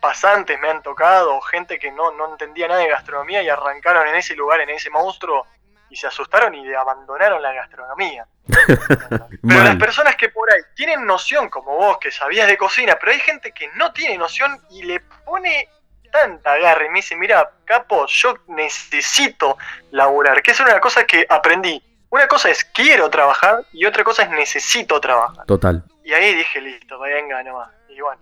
pasantes, 0.00 0.58
me 0.60 0.68
han 0.68 0.82
tocado, 0.82 1.40
gente 1.42 1.78
que 1.78 1.90
no, 1.92 2.12
no 2.12 2.32
entendía 2.32 2.68
nada 2.68 2.80
de 2.80 2.88
gastronomía 2.88 3.42
y 3.42 3.48
arrancaron 3.48 4.06
en 4.08 4.16
ese 4.16 4.34
lugar, 4.34 4.60
en 4.60 4.70
ese 4.70 4.90
monstruo, 4.90 5.46
y 5.88 5.96
se 5.96 6.06
asustaron 6.06 6.54
y 6.54 6.72
abandonaron 6.74 7.40
la 7.40 7.52
gastronomía. 7.52 8.26
pero 8.46 9.64
las 9.64 9.76
personas 9.76 10.16
que 10.16 10.30
por 10.30 10.52
ahí 10.52 10.60
tienen 10.74 11.06
noción, 11.06 11.48
como 11.48 11.76
vos, 11.76 11.98
que 11.98 12.10
sabías 12.10 12.48
de 12.48 12.56
cocina, 12.56 12.96
pero 12.98 13.12
hay 13.12 13.20
gente 13.20 13.52
que 13.52 13.68
no 13.76 13.92
tiene 13.92 14.18
noción 14.18 14.58
y 14.70 14.82
le 14.82 15.00
pone 15.24 15.68
tanta 16.12 16.52
agarre 16.52 16.86
y 16.86 16.90
me 16.90 16.96
dice, 16.96 17.16
mira, 17.16 17.50
capo, 17.64 18.06
yo 18.06 18.36
necesito 18.48 19.56
laburar, 19.90 20.42
que 20.42 20.52
es 20.52 20.60
una 20.60 20.78
cosa 20.78 21.04
que 21.04 21.26
aprendí. 21.28 21.82
Una 22.10 22.28
cosa 22.28 22.50
es 22.50 22.64
quiero 22.64 23.08
trabajar 23.08 23.64
y 23.72 23.86
otra 23.86 24.04
cosa 24.04 24.24
es 24.24 24.30
necesito 24.30 25.00
trabajar. 25.00 25.46
Total. 25.46 25.82
Y 26.04 26.12
ahí 26.12 26.34
dije, 26.34 26.60
listo, 26.60 27.00
venga 27.00 27.42
nomás. 27.42 27.70
Y 27.88 28.00
bueno, 28.00 28.20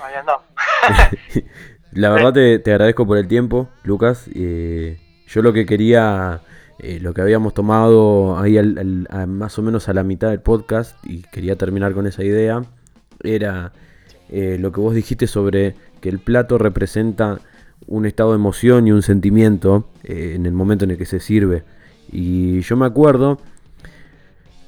ahí 0.00 0.14
andamos. 0.14 0.44
La 1.92 2.10
verdad 2.10 2.32
te, 2.32 2.58
te, 2.58 2.72
agradezco 2.72 3.06
por 3.06 3.16
el 3.16 3.28
tiempo, 3.28 3.70
Lucas. 3.84 4.28
Eh, 4.34 4.98
yo 5.26 5.42
lo 5.42 5.52
que 5.52 5.64
quería, 5.64 6.40
eh, 6.78 6.98
lo 7.00 7.14
que 7.14 7.20
habíamos 7.20 7.54
tomado 7.54 8.38
ahí 8.38 8.58
más 9.26 9.58
o 9.58 9.62
menos 9.62 9.88
a 9.88 9.94
la 9.94 10.02
mitad 10.02 10.28
del 10.28 10.40
podcast, 10.40 10.98
y 11.04 11.22
quería 11.22 11.56
terminar 11.56 11.94
con 11.94 12.06
esa 12.06 12.22
idea, 12.22 12.62
era 13.22 13.72
eh, 14.28 14.56
lo 14.58 14.72
que 14.72 14.80
vos 14.80 14.94
dijiste 14.94 15.26
sobre 15.26 15.74
que 16.00 16.08
el 16.08 16.18
plato 16.18 16.58
representa 16.58 17.40
un 17.86 18.06
estado 18.06 18.30
de 18.30 18.36
emoción 18.36 18.86
y 18.86 18.92
un 18.92 19.02
sentimiento 19.02 19.88
eh, 20.02 20.32
en 20.34 20.46
el 20.46 20.52
momento 20.52 20.84
en 20.84 20.92
el 20.92 20.98
que 20.98 21.06
se 21.06 21.20
sirve. 21.20 21.64
Y 22.10 22.60
yo 22.60 22.76
me 22.76 22.86
acuerdo, 22.86 23.38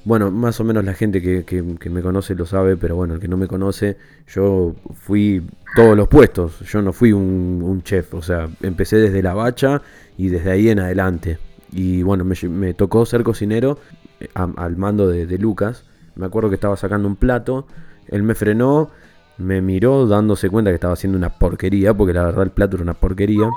bueno, 0.05 0.31
más 0.31 0.61
o 0.61 0.65
menos 0.65 0.85
la 0.85 0.95
gente 0.95 1.21
que, 1.21 1.63
me 1.91 2.03
conoce 2.03 2.35
lo 2.35 2.47
sabe, 2.47 2.77
pero 2.77 2.97
bueno, 2.97 3.15
el 3.15 3.21
que 3.21 3.29
no 3.29 3.37
me 3.37 3.47
conoce, 3.47 3.97
yo 4.27 4.75
fui 4.95 5.43
todos 5.75 5.97
los 5.97 6.09
puestos, 6.09 6.61
yo 6.61 6.83
no 6.83 6.93
fui 6.93 7.13
un, 7.13 7.83
chef, 7.83 8.15
o 8.15 8.23
sea, 8.23 8.49
empecé 8.63 8.97
desde 8.97 9.23
la 9.23 9.35
bacha 9.35 9.83
y 10.17 10.29
desde 10.29 10.51
ahí 10.51 10.69
en 10.69 10.81
adelante. 10.81 11.39
Y 11.73 12.03
bueno, 12.03 12.25
me, 12.25 12.75
tocó 12.75 13.05
ser 13.05 13.23
cocinero 13.23 13.79
eh, 14.21 14.29
al 14.35 14.77
mando 14.77 15.09
de 15.09 15.39
Lucas. 15.39 15.85
Me 16.17 16.27
acuerdo 16.27 16.49
que 16.49 16.55
estaba 16.57 16.77
sacando 16.77 17.07
un 17.07 17.17
plato, 17.17 17.67
él 18.09 18.23
me 18.23 18.35
frenó 18.35 18.91
me 19.39 19.63
miró 19.63 20.07
dándose 20.07 20.51
cuenta 20.51 20.71
que 20.71 20.75
estaba 20.75 20.95
haciendo 20.95 21.17
una 21.17 21.31
porquería, 21.31 21.95
porque 21.95 22.13
la 22.13 22.25
verdad 22.25 22.43
el 22.43 22.51
plato 22.51 22.77
era 22.77 22.83
una 22.83 22.95
porquería. 22.95 23.49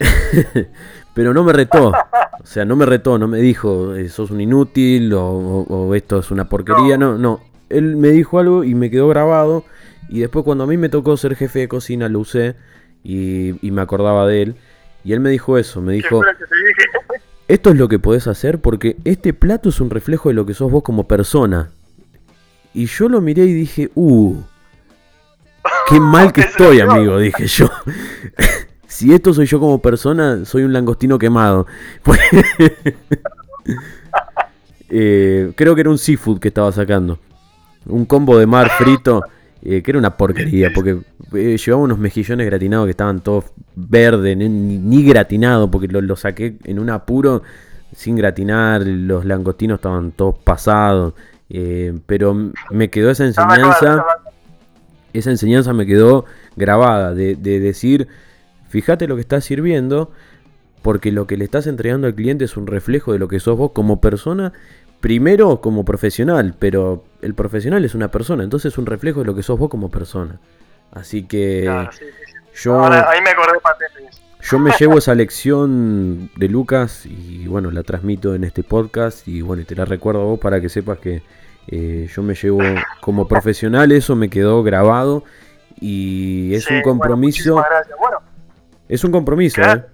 pero 1.14 1.32
no 1.32 1.44
me 1.44 1.52
retó. 1.52 1.92
O 2.42 2.46
sea, 2.46 2.64
no 2.64 2.76
me 2.76 2.86
retó, 2.86 3.18
no 3.18 3.28
me 3.28 3.38
dijo, 3.38 3.94
eh, 3.94 4.08
sos 4.08 4.30
un 4.30 4.40
inútil 4.40 5.12
o, 5.14 5.94
esto 5.94 6.18
es 6.18 6.30
una 6.30 6.48
porquería. 6.48 6.96
No. 6.96 7.18
no, 7.18 7.40
Él 7.68 7.96
me 7.96 8.08
dijo 8.08 8.38
algo 8.38 8.64
y 8.64 8.74
me 8.74 8.90
quedó 8.90 9.08
grabado. 9.08 9.64
Y 10.08 10.20
después 10.20 10.44
cuando 10.44 10.64
a 10.64 10.66
mí 10.66 10.76
me 10.76 10.88
tocó 10.88 11.16
ser 11.16 11.36
jefe 11.36 11.60
de 11.60 11.68
cocina 11.68 12.08
lo 12.08 12.20
usé 12.20 12.56
y, 13.04 13.54
me 13.62 13.80
acordaba 13.80 14.26
de 14.26 14.42
él. 14.42 14.56
Y 15.04 15.12
él 15.12 15.20
me 15.20 15.30
dijo 15.30 15.56
eso, 15.56 15.80
me 15.80 15.94
dijo, 15.94 16.20
esto 17.48 17.70
es 17.70 17.76
lo 17.76 17.88
que 17.88 17.98
podés 17.98 18.26
hacer 18.26 18.60
porque 18.60 18.96
este 19.04 19.32
plato 19.32 19.70
es 19.70 19.80
un 19.80 19.88
reflejo 19.88 20.28
de 20.28 20.34
lo 20.34 20.44
que 20.46 20.54
sos 20.54 20.70
vos 20.70 20.82
como 20.82 21.06
persona. 21.06 21.70
Y 22.74 22.86
yo 22.86 23.08
lo 23.08 23.20
miré 23.20 23.44
y 23.44 23.52
dije, 23.52 23.90
uh, 23.94 24.36
qué 25.88 26.00
mal 26.00 26.32
que 26.32 26.40
estoy, 26.42 26.80
amigo, 26.80 27.18
dije 27.18 27.46
yo. 27.46 27.70
si 28.86 29.12
esto 29.12 29.32
soy 29.32 29.46
yo 29.46 29.58
como 29.58 29.80
persona, 29.80 30.44
soy 30.44 30.62
un 30.62 30.72
langostino 30.72 31.18
quemado. 31.18 31.66
Eh, 34.92 35.52
creo 35.54 35.76
que 35.76 35.82
era 35.82 35.90
un 35.90 35.98
seafood 35.98 36.40
que 36.40 36.48
estaba 36.48 36.72
sacando. 36.72 37.20
Un 37.86 38.04
combo 38.04 38.36
de 38.36 38.46
mar 38.46 38.68
frito, 38.70 39.22
eh, 39.62 39.82
que 39.82 39.90
era 39.92 40.00
una 40.00 40.16
porquería, 40.16 40.72
porque 40.74 40.98
eh, 41.32 41.56
llevaba 41.56 41.84
unos 41.84 41.98
mejillones 41.98 42.44
gratinados 42.44 42.86
que 42.86 42.90
estaban 42.90 43.20
todos 43.20 43.44
verdes, 43.76 44.36
ni, 44.36 45.04
gratinados, 45.04 45.70
porque 45.70 45.86
lo, 45.86 46.00
lo, 46.00 46.16
saqué 46.16 46.56
en 46.64 46.80
un 46.80 46.90
apuro 46.90 47.44
sin 47.94 48.16
gratinar, 48.16 48.84
los 48.84 49.24
langostinos 49.24 49.76
estaban 49.76 50.10
todos 50.10 50.38
pasados. 50.38 51.14
Pero 52.06 52.52
me 52.70 52.90
quedó 52.90 53.10
esa 53.10 53.24
enseñanza. 53.24 54.04
Esa 55.12 55.30
enseñanza 55.30 55.72
me 55.72 55.86
quedó 55.86 56.24
grabada 56.54 57.14
de, 57.14 57.34
de 57.34 57.58
decir 57.58 58.06
Fíjate 58.70 59.08
lo 59.08 59.16
que 59.16 59.22
estás 59.22 59.44
sirviendo, 59.44 60.12
porque 60.82 61.10
lo 61.10 61.26
que 61.26 61.36
le 61.36 61.44
estás 61.44 61.66
entregando 61.66 62.06
al 62.06 62.14
cliente 62.14 62.44
es 62.44 62.56
un 62.56 62.68
reflejo 62.68 63.12
de 63.12 63.18
lo 63.18 63.26
que 63.26 63.40
sos 63.40 63.58
vos 63.58 63.72
como 63.72 64.00
persona, 64.00 64.52
primero 65.00 65.60
como 65.60 65.84
profesional, 65.84 66.54
pero 66.56 67.02
el 67.20 67.34
profesional 67.34 67.84
es 67.84 67.96
una 67.96 68.12
persona, 68.12 68.44
entonces 68.44 68.72
es 68.72 68.78
un 68.78 68.86
reflejo 68.86 69.20
de 69.20 69.26
lo 69.26 69.34
que 69.34 69.42
sos 69.42 69.58
vos 69.58 69.68
como 69.68 69.90
persona. 69.90 70.38
Así 70.92 71.24
que 71.24 71.64
yo... 72.54 72.84
ahí 72.84 73.20
me 73.22 73.30
acordé 73.30 73.58
Yo 74.40 74.60
me 74.60 74.70
llevo 74.78 74.98
esa 74.98 75.14
lección 75.16 76.30
de 76.36 76.48
Lucas 76.48 77.06
y 77.06 77.48
bueno, 77.48 77.72
la 77.72 77.82
transmito 77.82 78.36
en 78.36 78.44
este 78.44 78.62
podcast 78.62 79.26
y 79.26 79.40
bueno, 79.40 79.64
te 79.64 79.74
la 79.74 79.84
recuerdo 79.84 80.20
a 80.20 80.24
vos 80.26 80.38
para 80.38 80.60
que 80.60 80.68
sepas 80.68 81.00
que 81.00 81.22
eh, 81.70 82.08
yo 82.12 82.22
me 82.22 82.34
llevo 82.34 82.60
como 83.00 83.28
profesional, 83.28 83.92
eso 83.92 84.16
me 84.16 84.28
quedó 84.28 84.62
grabado 84.62 85.24
y 85.80 86.54
es 86.54 86.68
un 86.70 86.82
compromiso. 86.82 87.54
Bueno, 87.98 88.18
es 88.88 89.04
un 89.04 89.12
compromiso, 89.12 89.62
¿eh? 89.62 89.84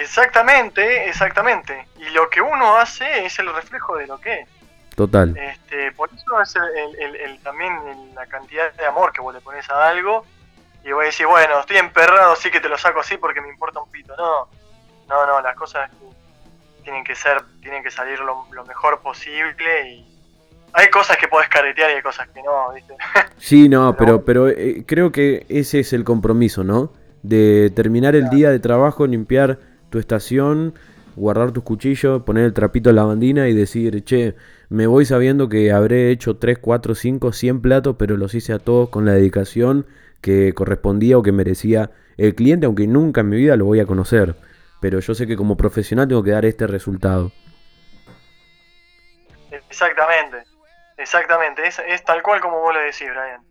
Exactamente, 0.00 1.08
exactamente. 1.08 1.86
Y 1.98 2.08
lo 2.10 2.28
que 2.30 2.40
uno 2.40 2.76
hace 2.76 3.26
es 3.26 3.38
el 3.38 3.54
reflejo 3.54 3.96
de 3.96 4.06
lo 4.06 4.18
que 4.18 4.40
es. 4.40 4.48
Total. 4.94 5.36
Este, 5.36 5.92
por 5.92 6.10
eso 6.12 6.40
es 6.40 6.54
el, 6.98 7.38
también 7.42 7.72
la 8.14 8.26
cantidad 8.26 8.72
de 8.74 8.86
amor 8.86 9.12
que 9.12 9.20
vos 9.20 9.34
le 9.34 9.40
pones 9.40 9.68
a 9.70 9.88
algo. 9.88 10.24
Y 10.84 10.92
voy 10.92 11.04
a 11.04 11.06
decir, 11.06 11.26
bueno, 11.26 11.60
estoy 11.60 11.76
emperrado, 11.76 12.34
sí 12.36 12.50
que 12.50 12.60
te 12.60 12.68
lo 12.68 12.76
saco 12.76 13.00
así 13.00 13.16
porque 13.16 13.40
me 13.40 13.48
importa 13.48 13.80
un 13.80 13.90
pito. 13.90 14.14
No, 14.16 14.48
no, 15.08 15.26
no, 15.26 15.40
las 15.40 15.56
cosas 15.56 15.90
tienen 16.82 17.04
que 17.04 17.14
ser, 17.14 17.42
tienen 17.60 17.82
que 17.82 17.90
salir 17.90 18.18
lo, 18.20 18.46
mejor 18.66 19.00
posible 19.00 19.88
y 19.88 20.11
hay 20.72 20.88
cosas 20.90 21.16
que 21.16 21.28
podés 21.28 21.48
caretear 21.48 21.90
y 21.90 21.94
hay 21.94 22.02
cosas 22.02 22.28
que 22.28 22.42
no, 22.42 22.72
¿viste? 22.74 22.94
Sí, 23.38 23.68
no, 23.68 23.96
pero, 23.96 24.24
pero 24.24 24.48
eh, 24.48 24.84
creo 24.86 25.12
que 25.12 25.46
ese 25.48 25.80
es 25.80 25.92
el 25.92 26.04
compromiso, 26.04 26.64
¿no? 26.64 26.92
de 27.22 27.70
terminar 27.74 28.16
el 28.16 28.28
día 28.28 28.50
de 28.50 28.58
trabajo, 28.58 29.06
limpiar 29.06 29.58
tu 29.90 29.98
estación, 29.98 30.74
guardar 31.16 31.52
tus 31.52 31.62
cuchillos, 31.62 32.22
poner 32.22 32.44
el 32.44 32.52
trapito 32.52 32.90
en 32.90 32.96
la 32.96 33.04
bandina 33.04 33.48
y 33.48 33.54
decir, 33.54 34.04
che, 34.04 34.34
me 34.68 34.86
voy 34.86 35.04
sabiendo 35.04 35.48
que 35.48 35.72
habré 35.72 36.10
hecho 36.10 36.36
3, 36.36 36.58
4, 36.58 36.94
5, 36.94 37.32
100 37.32 37.62
platos, 37.62 37.96
pero 37.98 38.16
los 38.16 38.34
hice 38.34 38.52
a 38.52 38.58
todos 38.58 38.88
con 38.88 39.04
la 39.04 39.12
dedicación 39.12 39.86
que 40.20 40.52
correspondía 40.54 41.18
o 41.18 41.22
que 41.22 41.32
merecía 41.32 41.90
el 42.16 42.34
cliente, 42.34 42.66
aunque 42.66 42.86
nunca 42.86 43.20
en 43.20 43.28
mi 43.28 43.36
vida 43.36 43.56
lo 43.56 43.66
voy 43.66 43.80
a 43.80 43.86
conocer. 43.86 44.36
Pero 44.80 45.00
yo 45.00 45.14
sé 45.14 45.26
que 45.26 45.36
como 45.36 45.56
profesional 45.56 46.08
tengo 46.08 46.22
que 46.22 46.30
dar 46.32 46.44
este 46.44 46.66
resultado. 46.66 47.30
Exactamente, 49.50 50.38
exactamente, 51.02 51.66
es, 51.66 51.80
es 51.86 52.04
tal 52.04 52.22
cual 52.22 52.40
como 52.40 52.60
vos 52.60 52.72
lo 52.74 52.80
decís, 52.80 53.08
Brian. 53.10 53.42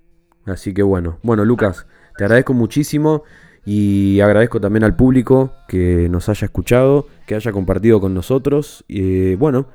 Así 0.48 0.74
que 0.74 0.82
bueno, 0.82 1.20
bueno 1.22 1.46
Lucas, 1.46 1.86
te 2.18 2.24
agradezco 2.24 2.54
muchísimo. 2.54 3.24
Y 3.64 4.20
agradezco 4.22 4.60
también 4.60 4.84
al 4.84 4.96
público 4.96 5.54
que 5.68 6.10
nos 6.10 6.30
haya 6.30 6.46
escuchado, 6.46 7.08
que 7.28 7.36
haya 7.36 7.52
compartido 7.52 8.02
con 8.02 8.14
nosotros. 8.14 8.84
Y 8.88 9.36
bueno, 9.36 9.68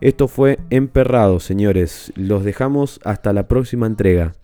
esto 0.00 0.28
fue 0.28 0.58
Emperrado, 0.68 1.40
señores. 1.40 2.12
Los 2.16 2.44
dejamos 2.44 3.00
hasta 3.02 3.32
la 3.32 3.48
próxima 3.48 3.86
entrega. 3.86 4.34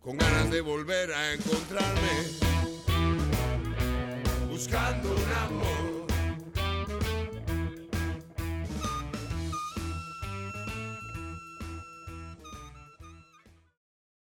Con 0.00 0.16
ganas 0.16 0.50
de 0.50 0.60
volver 0.60 1.12
a 1.12 1.34
encontrarme 1.34 2.10
buscando 4.48 5.14
un 5.14 5.32
amor. 5.32 6.01